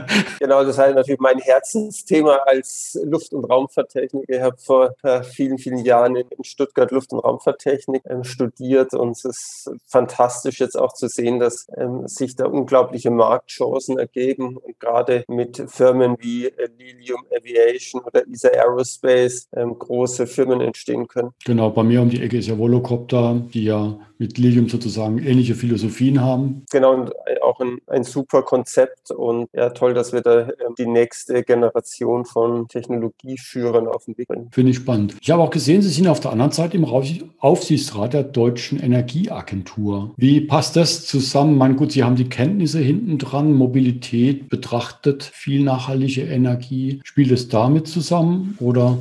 genau, 0.39 0.61
das 0.61 0.71
ist 0.71 0.77
halt 0.77 0.95
natürlich 0.95 1.19
mein 1.19 1.39
Herzensthema 1.39 2.37
als 2.45 2.99
Luft- 3.03 3.33
und 3.33 3.45
Raumfahrttechniker. 3.45 4.33
Ich 4.33 4.41
habe 4.41 4.57
vor 4.57 4.95
äh, 5.03 5.23
vielen, 5.23 5.57
vielen 5.57 5.79
Jahren 5.79 6.15
in 6.15 6.27
Stuttgart 6.43 6.91
Luft- 6.91 7.13
und 7.13 7.19
Raumfahrttechnik 7.19 8.03
ähm, 8.09 8.23
studiert 8.23 8.93
und 8.93 9.11
es 9.11 9.25
ist 9.25 9.71
fantastisch 9.87 10.59
jetzt 10.59 10.77
auch 10.77 10.93
zu 10.93 11.07
sehen, 11.07 11.39
dass 11.39 11.67
ähm, 11.77 12.07
sich 12.07 12.35
da 12.35 12.45
unglaubliche 12.45 13.11
Marktchancen 13.11 13.97
ergeben 13.97 14.57
und 14.57 14.79
gerade 14.79 15.23
mit 15.27 15.63
Firmen 15.67 16.17
wie 16.19 16.47
äh, 16.47 16.69
Lilium 16.77 17.25
Aviation 17.35 18.01
oder 18.01 18.27
ESA 18.27 18.49
Aerospace 18.49 19.47
ähm, 19.55 19.77
große 19.77 20.27
Firmen 20.27 20.61
entstehen 20.61 21.07
können. 21.07 21.31
Genau, 21.45 21.69
bei 21.69 21.83
mir 21.83 22.01
um 22.01 22.09
die 22.09 22.21
Ecke 22.21 22.37
ist 22.37 22.47
ja 22.48 22.58
Volocopter, 22.58 23.42
die 23.54 23.66
ja 23.66 24.00
mit 24.20 24.39
Lilium 24.39 24.68
sozusagen 24.68 25.20
ähnliche 25.20 25.54
Philosophien 25.54 26.22
haben. 26.22 26.63
Genau, 26.72 26.94
und 26.94 27.12
auch 27.44 27.60
ein, 27.60 27.77
ein 27.86 28.04
super 28.04 28.42
Konzept 28.42 29.12
und 29.12 29.48
ja, 29.54 29.70
toll, 29.70 29.94
dass 29.94 30.12
wir 30.12 30.22
da 30.22 30.42
ähm, 30.42 30.74
die 30.77 30.88
nächste 30.88 31.44
Generation 31.44 32.25
von 32.25 32.48
von 32.48 32.68
Technologieführern 32.68 33.88
auf 33.88 34.06
den 34.06 34.18
Weg 34.18 34.27
bringen. 34.27 34.50
Finde 34.51 34.72
ich 34.72 34.77
spannend. 34.77 35.16
Ich 35.22 35.32
habe 35.32 35.42
auch 35.42 35.50
gesehen, 35.50 35.82
Sie 35.82 35.89
sind 35.89 36.08
auf 36.08 36.20
der 36.20 36.32
anderen 36.32 36.51
Seite 36.51 36.77
im 36.77 36.86
Aufsichtsrat 36.86 38.13
der 38.13 38.24
Deutschen 38.24 38.80
Energieagentur. 38.80 40.13
Wie 40.18 40.42
passt 40.42 40.75
das 40.75 41.06
zusammen? 41.06 41.58
Mein 41.58 41.75
gut, 41.75 41.92
Sie 41.92 42.04
haben 42.04 42.16
die 42.16 42.30
Kenntnisse 42.30 42.80
hinten 42.80 43.18
dran, 43.18 43.54
Mobilität 43.54 44.50
betrachtet, 44.50 45.24
viel 45.24 45.63
nachhaltige 45.63 46.22
Energie. 46.22 47.01
Spielt 47.04 47.32
es 47.32 47.50
damit 47.50 47.88
zusammen 47.88 48.58
oder 48.60 49.00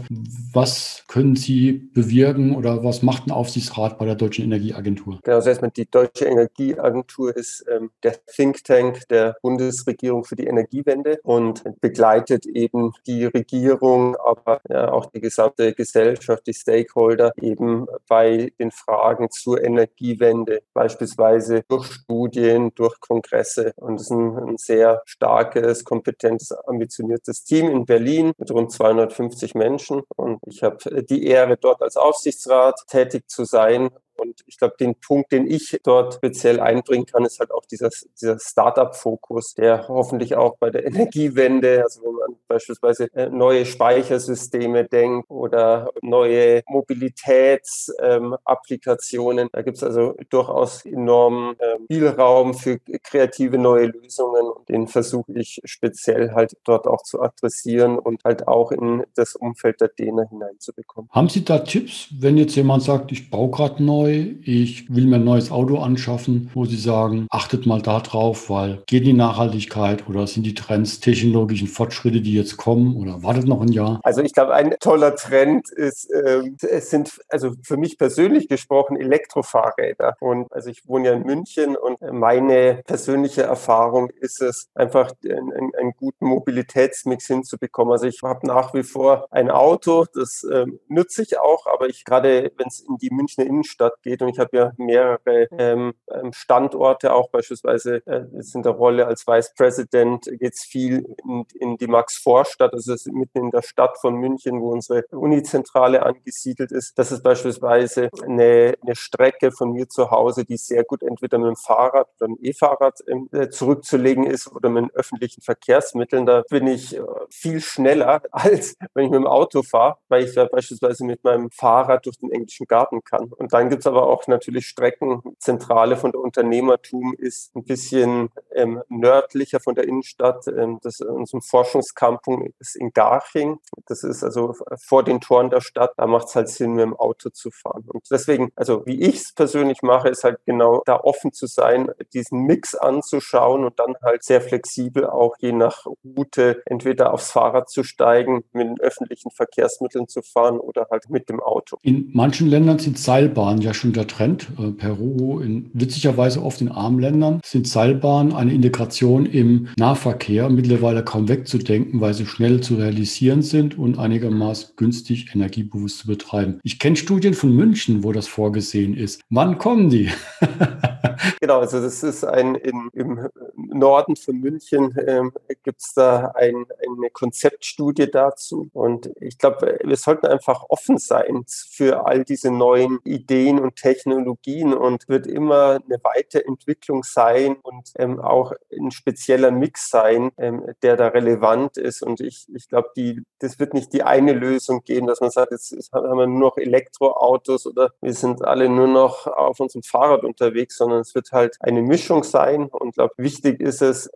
was 0.53 1.05
können 1.09 1.37
Sie 1.37 1.73
bewirken 1.73 2.55
oder 2.55 2.85
was 2.85 3.03
macht 3.03 3.27
ein 3.27 3.33
Aufsichtsrat 3.37 3.99
bei 3.99 4.07
der 4.07 4.15
Deutschen 4.15 4.45
Energieagentur? 4.45 5.21
Genau, 5.23 5.37
also 5.37 5.49
erstmal 5.51 5.71
die 5.71 5.89
Deutsche 5.91 6.25
Energieagentur 6.25 7.37
ist 7.37 7.65
ähm, 7.71 7.91
der 8.03 8.17
Think 8.27 8.65
Tank 8.65 9.07
der 9.09 9.37
Bundesregierung 9.43 10.25
für 10.25 10.37
die 10.37 10.47
Energiewende 10.47 11.21
und 11.23 11.63
begleitet 11.81 12.47
eben 12.47 12.93
die 13.07 13.27
Regierung, 13.27 14.17
aber 14.17 14.61
ja, 14.69 14.91
auch 14.91 15.07
die 15.07 15.21
gesamte 15.21 15.75
Gesellschaft, 15.75 16.47
die 16.47 16.55
Stakeholder 16.55 17.33
eben 17.41 17.87
bei 18.09 18.53
den 18.59 18.71
Fragen 18.71 19.31
zur 19.31 19.63
Energiewende, 19.63 20.63
beispielsweise 20.73 21.63
durch 21.69 21.87
Studien, 21.87 22.73
durch 22.75 22.99
Kongresse. 23.01 23.73
Und 23.77 23.97
es 23.97 24.03
ist 24.03 24.11
ein, 24.11 24.37
ein 24.39 24.57
sehr 24.57 25.03
starkes, 25.05 25.85
kompetentes, 25.85 26.53
ambitioniertes 26.53 27.45
Team 27.45 27.71
in 27.71 27.85
Berlin 27.85 28.33
mit 28.39 28.51
rund 28.51 28.73
250 28.73 29.55
Menschen. 29.55 30.03
Und 30.17 30.41
ich 30.47 30.63
habe 30.63 31.03
die 31.05 31.27
Ehre, 31.27 31.57
dort 31.57 31.83
als 31.83 31.97
Aufsichtsrat 31.97 32.81
tätig 32.89 33.26
zu 33.27 33.45
sein 33.45 33.91
und 34.27 34.45
ich 34.47 34.59
glaube, 34.59 34.75
den 34.79 34.95
Punkt, 34.95 35.33
den 35.33 35.51
ich 35.51 35.81
dort 35.83 36.13
speziell 36.15 36.61
einbringen 36.61 37.07
kann, 37.07 37.25
ist 37.25 37.41
halt 37.41 37.51
auch 37.53 37.65
dieser, 37.65 37.89
dieser 38.21 38.39
Startup-Fokus, 38.39 39.55
der 39.55 39.89
hoffentlich 39.89 40.37
auch 40.37 40.59
bei 40.59 40.69
der 40.71 40.87
Energiewende, 40.87 41.83
also 41.83 42.03
wenn 42.03 42.15
man 42.15 42.37
beispielsweise 42.49 43.13
äh, 43.15 43.29
neue 43.29 43.67
Speichersysteme 43.67 44.85
denkt 44.85 45.29
oder 45.31 45.91
neue 46.03 46.63
Mobilitätsapplikationen, 46.69 49.47
ähm, 49.47 49.51
da 49.53 49.63
gibt 49.63 49.79
es 49.79 49.83
also 49.83 50.15
durchaus 50.31 50.85
enormen 50.85 51.57
ähm, 51.61 51.85
Spielraum 51.85 52.55
für 52.55 52.79
kreative 53.03 53.59
neue 53.59 53.87
Lösungen 53.87 54.49
und 54.49 54.69
den 54.69 54.87
versuche 54.89 55.33
ich 55.33 55.61
speziell 55.65 56.33
halt 56.33 56.57
dort 56.65 56.87
auch 56.87 57.03
zu 57.03 57.21
adressieren 57.21 57.99
und 57.99 58.25
halt 58.25 58.49
auch 58.49 58.73
in 58.73 59.05
das 59.15 59.35
Umfeld 59.35 59.81
der 59.81 59.89
DENA 59.89 60.29
hineinzubekommen. 60.29 61.11
Haben 61.13 61.29
Sie 61.29 61.45
da 61.45 61.59
Tipps, 61.59 62.09
wenn 62.19 62.37
jetzt 62.37 62.57
jemand 62.57 62.83
sagt, 62.83 63.13
ich 63.13 63.31
baue 63.31 63.51
gerade 63.51 63.83
neu 63.83 64.16
ich 64.17 64.93
will 64.95 65.07
mir 65.07 65.17
ein 65.17 65.25
neues 65.25 65.51
Auto 65.51 65.79
anschaffen, 65.79 66.51
wo 66.55 66.65
Sie 66.65 66.77
sagen, 66.77 67.27
achtet 67.31 67.67
mal 67.67 67.83
da 67.83 68.01
drauf, 68.01 68.51
weil 68.51 68.83
geht 68.87 69.07
die 69.07 69.13
Nachhaltigkeit 69.13 70.09
oder 70.09 70.27
sind 70.27 70.45
die 70.45 70.55
Trends, 70.55 71.01
technologischen 71.01 71.69
Fortschritte, 71.69 72.21
die 72.21 72.35
jetzt 72.35 72.57
kommen 72.57 72.97
oder 72.97 73.23
wartet 73.23 73.47
noch 73.47 73.61
ein 73.61 73.73
Jahr? 73.73 74.01
Also 74.03 74.23
ich 74.23 74.33
glaube, 74.33 74.55
ein 74.55 74.75
toller 74.81 75.15
Trend 75.17 75.71
ist, 75.71 76.11
äh, 76.11 76.43
es 76.69 76.91
sind 76.91 77.21
also 77.29 77.53
für 77.63 77.77
mich 77.77 77.99
persönlich 77.99 78.49
gesprochen 78.49 78.97
Elektrofahrräder. 78.97 80.17
Und 80.21 80.53
also 80.53 80.71
ich 80.71 80.87
wohne 80.87 81.09
ja 81.09 81.15
in 81.15 81.23
München 81.23 81.77
und 81.77 82.01
meine 82.13 82.83
persönliche 82.87 83.43
Erfahrung 83.43 84.11
ist 84.21 84.43
es, 84.43 84.69
einfach 84.75 85.13
einen, 85.25 85.75
einen 85.75 85.93
guten 85.97 86.27
Mobilitätsmix 86.27 87.27
hinzubekommen. 87.27 87.93
Also 87.93 88.07
ich 88.07 88.21
habe 88.23 88.47
nach 88.47 88.75
wie 88.75 88.83
vor 88.83 89.27
ein 89.31 89.51
Auto, 89.51 90.07
das 90.15 90.45
äh, 90.45 90.67
nutze 90.89 91.23
ich 91.23 91.39
auch, 91.39 91.67
aber 91.67 91.89
ich 91.89 92.05
gerade, 92.05 92.53
wenn 92.57 92.69
es 92.69 92.81
in 92.81 92.97
die 92.97 93.11
Münchner 93.11 93.45
Innenstadt 93.47 93.95
geht. 94.03 94.23
Und 94.23 94.29
ich 94.29 94.39
habe 94.39 94.57
ja 94.57 94.73
mehrere 94.77 95.49
ähm, 95.59 95.95
ähm, 96.11 96.33
Standorte, 96.33 97.13
auch 97.13 97.31
beispielsweise 97.31 98.07
äh, 98.07 98.25
in 98.55 98.63
der 98.63 98.73
Rolle 98.73 99.07
als 99.07 99.27
Vice 99.27 99.53
President 99.55 100.25
geht 100.25 100.55
es 100.55 100.65
viel 100.65 101.05
in, 101.25 101.45
in 101.59 101.77
die 101.77 101.87
Max-Vorstadt, 101.87 102.73
also 102.73 102.93
das 102.93 103.07
ist 103.07 103.13
mitten 103.13 103.39
in 103.39 103.51
der 103.51 103.63
Stadt 103.63 103.99
von 103.99 104.17
München, 104.17 104.61
wo 104.61 104.71
unsere 104.71 105.05
Unizentrale 105.11 106.05
angesiedelt 106.05 106.73
ist. 106.73 106.99
Das 106.99 107.13
ist 107.13 107.23
beispielsweise 107.23 108.11
eine, 108.23 108.75
eine 108.83 108.97
Strecke 108.97 109.53
von 109.53 109.73
mir 109.73 109.89
zu 109.89 110.11
Hause, 110.11 110.45
die 110.45 110.57
sehr 110.57 110.85
gut 110.85 111.03
entweder 111.03 111.39
mit 111.39 111.49
dem 111.49 111.57
Fahrrad 111.57 112.09
oder 112.17 112.29
dem 112.29 112.39
E-Fahrrad 112.41 113.01
äh, 113.33 113.49
zurückzulegen 113.49 114.25
ist 114.25 114.53
oder 114.53 114.69
mit 114.69 114.95
öffentlichen 114.95 115.43
Verkehrsmitteln. 115.43 116.27
Da 116.27 116.43
bin 116.49 116.67
ich 116.67 116.97
äh, 116.97 117.03
viel 117.31 117.61
schneller, 117.61 118.23
als 118.31 118.77
wenn 118.95 119.07
ich 119.07 119.11
mit 119.11 119.21
dem 119.21 119.27
Auto 119.27 119.63
fahre, 119.63 119.97
weil 120.09 120.25
ich 120.25 120.35
da 120.35 120.45
beispielsweise 120.45 121.05
mit 121.05 121.25
meinem 121.25 121.51
Fahrrad 121.51 122.07
durch 122.07 122.19
den 122.19 122.31
englischen 122.31 122.67
Garten 122.67 123.03
kann. 123.03 123.33
Und 123.33 123.53
dann 123.53 123.69
gibt 123.69 123.81
es 123.81 123.86
aber 123.87 124.09
auch 124.09 124.27
natürlich 124.27 124.67
Strecken. 124.67 125.23
Zentrale 125.39 125.97
von 125.97 126.15
Unternehmertum 126.15 127.15
ist 127.17 127.55
ein 127.57 127.65
bisschen 127.65 128.31
ähm, 128.57 128.83
nördlicher 128.89 129.61
von 129.61 129.75
der 129.75 129.87
Innenstadt. 129.87 130.47
Ähm, 130.49 130.79
das 130.83 131.01
unserem 131.01 131.43
Forschungscampus 131.43 132.51
ist 132.59 132.77
in 132.77 132.93
Garching. 132.93 133.59
Das 133.87 134.03
ist 134.03 134.25
also 134.25 134.55
vor 134.85 135.05
den 135.05 135.21
Toren 135.21 135.51
der 135.51 135.61
Stadt. 135.61 135.93
Da 135.97 136.07
macht 136.07 136.29
es 136.29 136.35
halt 136.35 136.49
Sinn, 136.49 136.73
mit 136.73 136.83
dem 136.83 136.97
Auto 136.97 137.31
zu 137.31 137.51
fahren. 137.51 137.85
Und 137.87 138.05
deswegen, 138.11 138.51
also 138.57 138.85
wie 138.87 139.01
ich 139.01 139.17
es 139.17 139.33
persönlich 139.35 139.83
mache, 139.83 140.09
ist 140.09 140.25
halt 140.25 140.39
genau 140.47 140.83
da 140.87 140.97
offen 141.01 141.33
zu 141.33 141.47
sein, 141.47 141.91
diesen 142.13 142.43
Mix 142.43 142.75
anzuschauen 142.75 143.65
und 143.65 143.79
dann 143.79 143.95
halt 144.03 144.25
sehr 144.25 144.41
flexibel 144.41 145.07
auch 145.07 145.37
je 145.39 145.53
nach 145.53 145.87
Route 146.05 146.63
entweder 146.67 147.13
aufs 147.13 147.31
Fahrrad 147.31 147.69
zu 147.71 147.83
steigen, 147.83 148.45
mit 148.53 148.67
den 148.67 148.81
öffentlichen 148.81 149.31
Verkehrsmitteln 149.31 150.09
zu 150.09 150.23
fahren 150.23 150.59
oder 150.59 150.89
halt 150.91 151.11
mit 151.11 151.29
dem 151.29 151.41
Auto. 151.41 151.77
In 151.83 152.11
manchen 152.13 152.49
Ländern 152.49 152.79
sind 152.79 152.99
Seilbahnen 152.99 153.61
ja 153.61 153.75
schon 153.75 153.93
der 153.93 154.07
Trend. 154.07 154.49
Äh, 154.59 154.73
Peru, 154.73 155.41
in, 155.41 155.71
witzigerweise 155.73 156.43
oft 156.43 156.61
in 156.61 156.71
armen 156.71 156.99
Ländern, 156.99 157.41
sind 157.45 157.69
Seilbahnen 157.69 158.33
eine 158.47 158.55
Integration 158.55 159.27
im 159.27 159.69
Nahverkehr 159.77 160.49
mittlerweile 160.49 161.05
kaum 161.05 161.29
wegzudenken, 161.29 162.01
weil 162.01 162.15
sie 162.15 162.27
schnell 162.27 162.61
zu 162.61 162.77
realisieren 162.77 163.43
sind 163.43 163.77
und 163.79 163.99
einigermaßen 163.99 164.77
günstig 164.77 165.35
energiebewusst 165.35 165.99
zu 165.99 166.07
betreiben. 166.07 166.61
Ich 166.63 166.79
kenne 166.79 166.97
Studien 166.97 167.35
von 167.35 167.55
München, 167.55 168.05
wo 168.05 168.13
das 168.13 168.29
vorgesehen 168.29 168.97
ist. 168.97 169.21
Wann 169.31 169.59
kommen 169.59 169.91
die? 169.91 170.11
genau, 171.41 171.61
also 171.61 171.81
das 171.81 172.03
ist 172.03 172.25
ein 172.25 172.55
in, 172.55 172.91
im 172.93 173.29
Norden 173.57 174.17
von 174.17 174.39
München 174.39 174.95
ähm, 175.07 175.33
gibt 175.63 175.81
es 175.81 175.95
da 175.95 176.33
ein, 176.35 176.67
eine 176.81 177.11
Konzeptstudie 177.11 178.11
dazu. 178.11 178.71
Und 178.73 179.11
ich 179.21 179.39
glaube, 179.39 179.79
wir 179.83 179.97
sollten 179.97 180.27
einfach 180.27 180.65
offen 180.69 180.99
sein 180.99 181.45
für 181.47 182.07
all 182.07 182.25
diese 182.25 182.51
neuen 182.51 183.01
Ideen 183.05 183.59
und 183.59 183.77
Technologien 183.77 184.73
und 184.73 185.09
wird 185.09 185.27
immer 185.27 185.81
eine 185.85 185.99
Weiterentwicklung 186.03 187.03
sein 187.03 187.57
und 187.63 187.93
ähm, 187.99 188.21
auch 188.21 188.36
ein 188.73 188.91
spezieller 188.91 189.51
Mix 189.51 189.91
sein, 189.91 190.31
ähm, 190.39 190.65
der 190.83 190.97
da 190.97 191.09
relevant 191.09 191.77
ist. 191.77 192.03
Und 192.03 192.21
ich, 192.21 192.47
ich 192.55 192.69
glaube, 192.69 192.91
die, 192.97 193.23
das 193.39 193.59
wird 193.59 193.75
nicht 193.75 193.93
die 193.93 194.03
eine 194.03 194.33
Lösung 194.33 194.83
geben, 194.85 195.07
dass 195.07 195.21
man 195.21 195.31
sagt, 195.31 195.53
jetzt 195.53 195.91
haben 195.93 196.19
wir 196.19 196.27
nur 196.27 196.41
noch 196.41 196.57
Elektroautos 196.57 197.67
oder 197.67 197.93
wir 198.01 198.15
sind 198.15 198.45
alle 198.45 198.69
nur 198.69 198.89
noch 198.89 199.27
auf 199.27 199.61
unserem 199.61 199.83
Fahrrad 199.83 200.25
unterwegs, 200.25 200.77
sondern 200.77 201.01
es 201.01 201.15
wird 201.15 201.33
halt 201.33 201.57
eine 201.61 201.83
Mischung 201.83 202.25
sein. 202.25 202.67
Und 202.67 202.95
glaube, 202.95 203.15
wichtig 203.17 203.61
ist 203.61 203.83
es, 203.83 204.11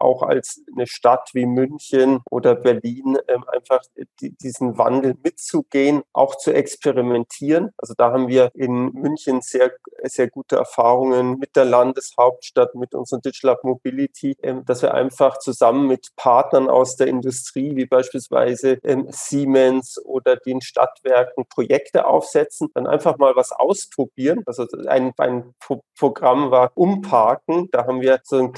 auch 0.00 0.22
als 0.22 0.62
eine 0.74 0.86
Stadt 0.86 1.30
wie 1.34 1.46
München 1.46 2.20
oder 2.30 2.54
Berlin 2.54 3.18
ähm, 3.28 3.44
einfach 3.48 3.82
die, 4.20 4.36
diesen 4.36 4.78
Wandel 4.78 5.14
mitzugehen, 5.22 6.02
auch 6.12 6.36
zu 6.36 6.52
experimentieren. 6.52 7.70
Also 7.76 7.94
da 7.96 8.12
haben 8.12 8.28
wir 8.28 8.50
in 8.54 8.92
München 8.92 9.40
sehr, 9.42 9.72
sehr 10.04 10.28
gute 10.28 10.56
Erfahrungen 10.56 11.38
mit 11.38 11.56
der 11.56 11.64
Landeshauptstadt, 11.64 12.74
mit 12.74 12.94
unserem 12.94 13.22
Digital 13.22 13.58
Mobility, 13.62 14.36
ähm, 14.42 14.64
dass 14.64 14.82
wir 14.82 14.94
einfach 14.94 15.38
zusammen 15.38 15.86
mit 15.86 16.08
Partnern 16.16 16.68
aus 16.68 16.96
der 16.96 17.08
Industrie, 17.08 17.76
wie 17.76 17.86
beispielsweise 17.86 18.78
ähm, 18.84 19.08
Siemens 19.10 20.00
oder 20.04 20.36
den 20.36 20.60
Stadtwerken, 20.60 21.46
Projekte 21.48 22.06
aufsetzen, 22.06 22.68
dann 22.74 22.86
einfach 22.86 23.18
mal 23.18 23.36
was 23.36 23.52
ausprobieren. 23.52 24.42
Also 24.46 24.66
ein, 24.86 25.12
ein 25.18 25.54
Programm 25.98 26.50
war 26.50 26.70
Umparken. 26.74 27.68
Da 27.70 27.86
haben 27.86 28.00
wir 28.00 28.20
so 28.24 28.38
ein, 28.38 28.52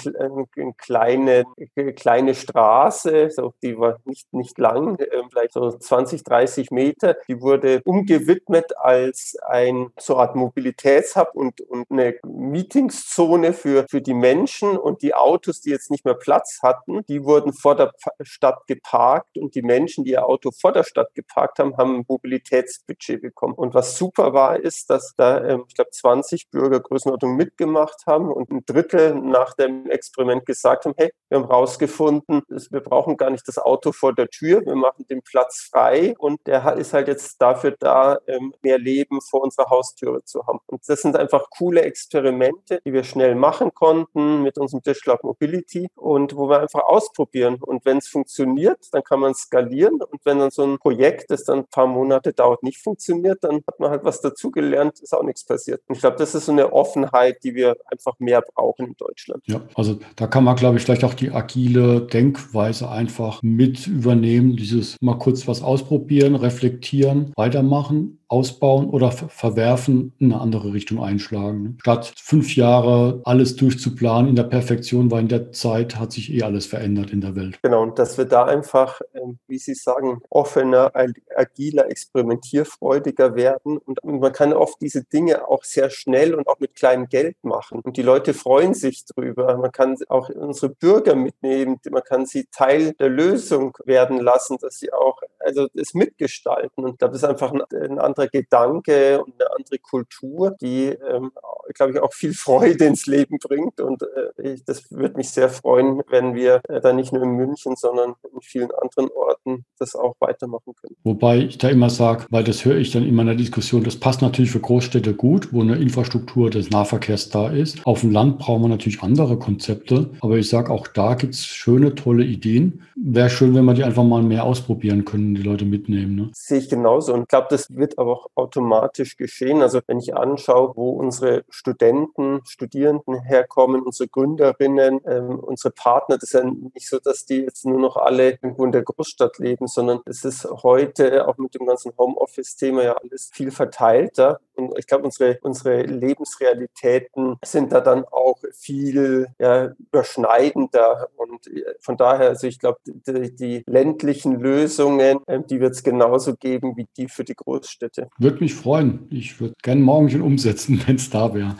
ein 0.57 0.77
kleines 0.77 1.32
eine 1.77 1.95
kleine 1.95 2.35
Straße, 2.35 3.31
so, 3.31 3.55
die 3.63 3.79
war 3.79 3.99
nicht, 4.05 4.33
nicht 4.33 4.59
lang, 4.59 4.99
äh, 4.99 5.23
vielleicht 5.31 5.53
so 5.53 5.71
20, 5.71 6.25
30 6.25 6.71
Meter. 6.71 7.17
Die 7.29 7.41
wurde 7.41 7.81
umgewidmet 7.85 8.77
als 8.77 9.37
ein 9.47 9.91
so 9.99 10.17
Art 10.17 10.37
Mobilitätshub 10.37 11.31
und, 11.35 11.61
und 11.63 11.91
eine 11.91 12.15
Meetingszone 12.25 13.53
für, 13.53 13.87
für 13.89 14.01
die 14.01 14.15
Menschen 14.15 14.77
und 14.77 15.03
die 15.03 15.15
Autos, 15.15 15.61
die 15.61 15.71
jetzt 15.71 15.91
nicht 15.91 16.05
mehr 16.05 16.15
Platz 16.15 16.61
hatten, 16.63 17.05
die 17.09 17.25
wurden 17.25 17.53
vor 17.53 17.77
der 17.77 17.93
Stadt 18.23 18.67
geparkt 18.67 19.39
und 19.39 19.55
die 19.55 19.63
Menschen, 19.63 20.05
die 20.05 20.13
ihr 20.13 20.27
Auto 20.27 20.51
vor 20.51 20.73
der 20.73 20.85
Stadt 20.85 21.15
geparkt 21.15 21.59
haben, 21.59 21.77
haben 21.77 21.97
ein 21.97 22.05
Mobilitätsbudget 22.09 23.23
bekommen. 23.23 23.55
Und 23.55 23.75
was 23.75 23.97
super 23.97 24.33
war, 24.33 24.59
ist, 24.59 24.91
dass 24.91 25.15
da, 25.17 25.45
ähm, 25.45 25.65
ich 25.69 25.75
glaube, 25.75 25.91
20 25.91 26.51
Bürger 26.51 26.81
Größenordnung 26.81 27.37
mitgemacht 27.37 28.07
haben 28.07 28.31
und 28.31 28.51
ein 28.51 28.65
Drittel 28.67 29.15
nach 29.15 29.55
dem 29.55 29.89
Experiment 29.91 30.47
gesagt 30.47 30.85
haben, 30.85 30.95
hey, 30.97 31.11
wir 31.33 31.39
haben 31.39 31.49
herausgefunden, 31.49 32.43
wir 32.49 32.81
brauchen 32.81 33.17
gar 33.17 33.31
nicht 33.31 33.49
das 33.49 33.57
Auto 33.57 33.93
vor 33.93 34.15
der 34.15 34.29
Tür, 34.29 34.61
wir 34.67 34.77
machen 34.77 35.07
den 35.09 35.23
Platz 35.23 35.71
frei 35.73 36.15
und 36.19 36.47
der 36.47 36.77
ist 36.77 36.93
halt 36.93 37.09
jetzt 37.09 37.41
dafür 37.41 37.75
da, 37.81 38.19
ähm, 38.27 38.53
mehr 38.61 38.79
Leben 38.79 39.19
vor 39.23 39.43
unserer 39.43 39.71
Haustüre 39.71 40.23
zu 40.25 40.47
haben. 40.47 40.59
Und 40.67 40.87
das 40.87 41.01
sind 41.01 41.17
einfach 41.17 41.49
coole 41.49 41.81
Experimente, 41.81 42.83
die 42.85 42.93
wir 42.93 43.03
schnell 43.03 43.35
machen 43.35 43.73
konnten 43.73 44.43
mit 44.43 44.59
unserem 44.59 44.83
Dishlab 44.83 45.25
Mobility 45.25 45.89
und 45.95 46.37
wo 46.37 46.51
wir 46.51 46.61
einfach 46.61 46.83
ausprobieren. 46.85 47.57
Und 47.63 47.87
wenn 47.87 47.97
es 47.97 48.09
funktioniert, 48.09 48.89
dann 48.93 49.03
kann 49.03 49.21
man 49.21 49.35
skalieren. 49.35 50.03
Und 50.03 50.21
wenn 50.25 50.39
dann 50.39 50.51
so 50.51 50.65
ein 50.65 50.79
Projekt, 50.79 51.31
das 51.31 51.45
dann 51.45 51.61
ein 51.61 51.67
paar 51.67 51.87
Monate 51.87 52.35
dauert, 52.35 52.63
nicht 52.63 52.83
funktioniert, 52.83 53.43
dann 53.43 53.63
hat 53.67 53.81
man 53.81 53.89
halt 53.89 54.05
was 54.05 54.21
dazugelernt, 54.21 55.01
ist 55.01 55.15
auch 55.15 55.23
nichts 55.23 55.47
passiert. 55.47 55.81
Und 55.89 55.95
ich 55.95 56.03
glaube, 56.03 56.19
das 56.19 56.35
ist 56.35 56.45
so 56.45 56.53
eine 56.53 56.75
Offenheit, 56.75 57.43
die 57.43 57.55
wir 57.55 57.79
einfach 57.91 58.19
mehr 58.19 58.43
brauchen 58.43 58.89
in 58.89 58.97
Deutschland. 58.99 59.43
Ja, 59.47 59.63
also 59.75 59.99
da 60.17 60.27
kann 60.27 60.45
man, 60.45 60.57
glaube 60.57 60.77
ich, 60.77 60.85
vielleicht 60.85 61.05
auch 61.05 61.15
die 61.23 61.31
agile 61.31 62.03
Denkweise 62.03 62.91
einfach 62.91 63.41
mit 63.43 63.87
übernehmen. 63.87 64.57
Dieses 64.57 64.97
mal 65.01 65.19
kurz 65.19 65.49
was 65.49 65.63
ausprobieren, 65.63 66.35
reflektieren, 66.35 67.33
weitermachen 67.37 68.19
ausbauen 68.33 68.89
oder 68.89 69.13
verwerfen, 69.13 70.15
in 70.19 70.33
eine 70.33 70.41
andere 70.41 70.73
Richtung 70.73 71.05
einschlagen. 71.05 71.63
Ne? 71.63 71.75
Statt 71.81 72.15
fünf 72.17 72.57
Jahre 72.57 73.21
alles 73.25 73.57
durchzuplanen 73.57 74.31
in 74.31 74.37
der 74.37 74.45
Perfektion, 74.45 75.11
weil 75.11 75.21
in 75.21 75.29
der 75.29 75.53
Zeit 75.53 75.97
hat 75.99 76.13
sich 76.13 76.33
eh 76.33 76.43
alles 76.43 76.65
verändert 76.65 77.11
in 77.11 77.21
der 77.21 77.37
Welt. 77.37 77.59
Genau, 77.63 77.83
und 77.83 77.99
dass 77.99 78.17
wir 78.17 78.25
da 78.25 78.47
einfach, 78.47 79.03
ähm, 79.15 79.39
wie 79.49 79.59
Sie 79.59 79.75
sagen, 79.75 80.23
offener, 80.31 80.91
agiler, 81.37 81.91
experimentierfreudiger 81.91 83.35
werden. 83.37 83.77
Und 83.77 84.03
man 84.03 84.33
kann 84.33 84.55
oft 84.55 84.81
diese 84.81 85.05
Dinge 85.05 85.47
auch 85.47 85.65
sehr 85.65 85.91
schnell 85.91 86.35
und 86.35 86.49
auch 86.49 86.59
mit 86.59 86.75
kleinem 86.75 87.09
Geld 87.09 87.37
machen. 87.43 87.81
Und 87.81 87.99
die 87.99 88.03
Leute 88.03 88.33
freuen 88.33 88.73
sich 88.73 89.05
drüber. 89.05 89.59
Man 89.59 89.73
kann 89.73 89.97
auch 90.09 90.31
unsere 90.31 90.71
Bürger 90.71 91.15
mitnehmen, 91.15 91.79
man 91.91 92.03
kann 92.03 92.25
sie 92.25 92.47
Teil 92.51 92.95
der 92.95 93.11
Lösung 93.11 93.77
werden 93.85 94.19
lassen, 94.19 94.57
dass 94.59 94.79
sie 94.79 94.91
auch 94.91 95.19
also 95.45 95.69
es 95.75 95.93
mitgestalten. 95.95 96.85
Und 96.85 97.03
da 97.03 97.09
ist 97.09 97.25
einfach 97.25 97.53
ein, 97.53 97.63
ein 97.75 97.99
anderer 97.99 98.22
anderer 98.23 98.29
Gedanke 98.29 99.23
und 99.23 99.35
eine 99.41 99.51
andere 99.57 99.79
Kultur, 99.79 100.57
die, 100.61 100.87
ähm, 100.87 101.33
glaube 101.75 101.93
ich, 101.93 102.01
auch 102.01 102.13
viel 102.13 102.33
Freude 102.35 102.85
ins 102.85 103.07
Leben 103.07 103.39
bringt. 103.39 103.81
Und 103.81 104.03
äh, 104.03 104.53
ich, 104.53 104.65
das 104.65 104.91
würde 104.91 105.17
mich 105.17 105.31
sehr 105.31 105.49
freuen, 105.49 106.03
wenn 106.09 106.35
wir 106.35 106.61
äh, 106.69 106.81
da 106.81 106.93
nicht 106.93 107.13
nur 107.13 107.23
in 107.23 107.31
München, 107.31 107.77
sondern 107.77 108.15
in 108.33 108.41
vielen 108.41 108.71
anderen 108.71 109.11
Orten 109.11 109.65
das 109.79 109.95
auch 109.95 110.15
weitermachen 110.21 110.75
können. 110.81 110.97
Wobei 111.05 111.39
ich 111.39 111.59
da 111.59 111.69
immer 111.69 111.91
sage, 111.91 112.27
weil 112.31 112.45
das 112.45 112.65
höre 112.65 112.77
ich 112.77 112.91
dann 112.91 113.07
immer 113.07 113.23
in 113.23 113.29
der 113.29 113.37
Diskussion, 113.37 113.85
das 113.85 113.97
passt 113.97 114.23
natürlich 114.23 114.51
für 114.51 114.61
Großstädte 114.61 115.15
gut, 115.15 115.53
wo 115.53 115.61
eine 115.61 115.77
Infrastruktur 115.77 116.51
des 116.51 116.71
Nahverkehrs 116.71 117.31
da 117.31 117.49
ist. 117.49 117.85
Auf 117.87 118.01
dem 118.01 118.11
Land 118.11 118.39
brauchen 118.39 118.63
wir 118.63 118.69
natürlich 118.69 119.03
andere 119.03 119.39
Konzepte, 119.39 120.11
aber 120.21 120.37
ich 120.37 120.49
sage, 120.49 120.71
auch 120.71 120.87
da 120.89 121.15
gibt 121.15 121.35
es 121.35 121.45
schöne, 121.45 121.95
tolle 121.95 122.25
Ideen. 122.25 122.83
Wäre 122.97 123.31
schön, 123.31 123.55
wenn 123.55 123.65
wir 123.65 123.75
die 123.75 123.85
einfach 123.85 124.05
mal 124.05 124.23
mehr 124.23 124.45
ausprobieren 124.45 125.05
können, 125.05 125.35
die 125.35 125.43
Leute 125.43 125.65
mitnehmen. 125.65 126.15
Ne? 126.15 126.31
Sehe 126.33 126.59
ich 126.59 126.69
genauso 126.69 127.15
und 127.15 127.23
ich 127.23 127.29
glaube, 127.29 127.49
das 127.51 127.75
wird 127.75 127.99
aber 127.99 128.12
auch 128.13 128.27
automatisch 128.35 129.17
geschehen. 129.17 129.63
Also 129.63 129.81
wenn 129.87 129.99
ich 129.99 130.15
anschaue, 130.15 130.73
wo 130.77 130.91
unsere 130.91 131.45
Studenten, 131.49 132.41
Studierenden 132.45 133.23
herkommen, 133.23 133.83
unsere 133.83 134.09
Gründerinnen, 134.09 135.01
ähm, 135.07 135.39
unsere 135.41 135.73
Partner, 135.73 136.17
das 136.17 136.25
ist 136.25 136.35
ja 136.35 136.45
nicht 136.45 136.89
so, 136.89 136.99
dass 136.99 137.25
die 137.25 137.43
jetzt 137.43 137.65
nur 137.65 137.81
noch 137.81 137.97
alle 137.97 138.33
irgendwo 138.33 138.65
in 138.65 138.73
der 138.73 138.83
Großstadt 138.83 139.39
leben, 139.39 139.67
sondern 139.67 140.01
es 140.07 140.25
ist 140.25 140.45
heute 140.45 141.27
auch 141.27 141.39
mit 141.39 141.55
dem 141.55 141.67
ganzen 141.67 141.93
Homeoffice-Thema 141.97 142.83
ja 142.83 142.93
alles 142.93 143.31
viel 143.33 143.51
verteilter. 143.51 144.41
Und 144.55 144.79
ich 144.79 144.87
glaube, 144.87 145.05
unsere, 145.05 145.39
unsere 145.43 145.83
Lebensrealitäten 145.83 147.37
sind 147.45 147.73
da 147.73 147.81
dann 147.81 148.05
auch 148.05 148.39
viel 148.53 149.29
ja, 149.39 149.73
überschneidender. 149.79 151.09
Und 151.17 151.47
äh, 151.47 151.75
von 151.81 151.97
daher, 151.97 152.29
also 152.29 152.47
ich 152.47 152.59
glaube, 152.59 152.79
die, 152.85 153.35
die 153.35 153.63
ländlichen 153.67 154.39
Lösungen, 154.39 155.21
ähm, 155.27 155.47
die 155.47 155.61
wird 155.61 155.73
es 155.73 155.83
genauso 155.83 156.37
geben 156.37 156.77
wie 156.77 156.87
die 156.97 157.09
für 157.09 157.25
die 157.25 157.35
Großstädte. 157.35 158.02
Würde 158.19 158.41
mich 158.41 158.55
freuen. 158.55 159.07
Ich 159.11 159.41
würde 159.41 159.55
gerne 159.63 159.81
morgen 159.81 160.11
schon 160.11 160.23
umsetzen, 160.23 160.83
wenn 160.87 160.97
es 160.97 161.11
da 161.11 161.35
wäre. 161.35 161.57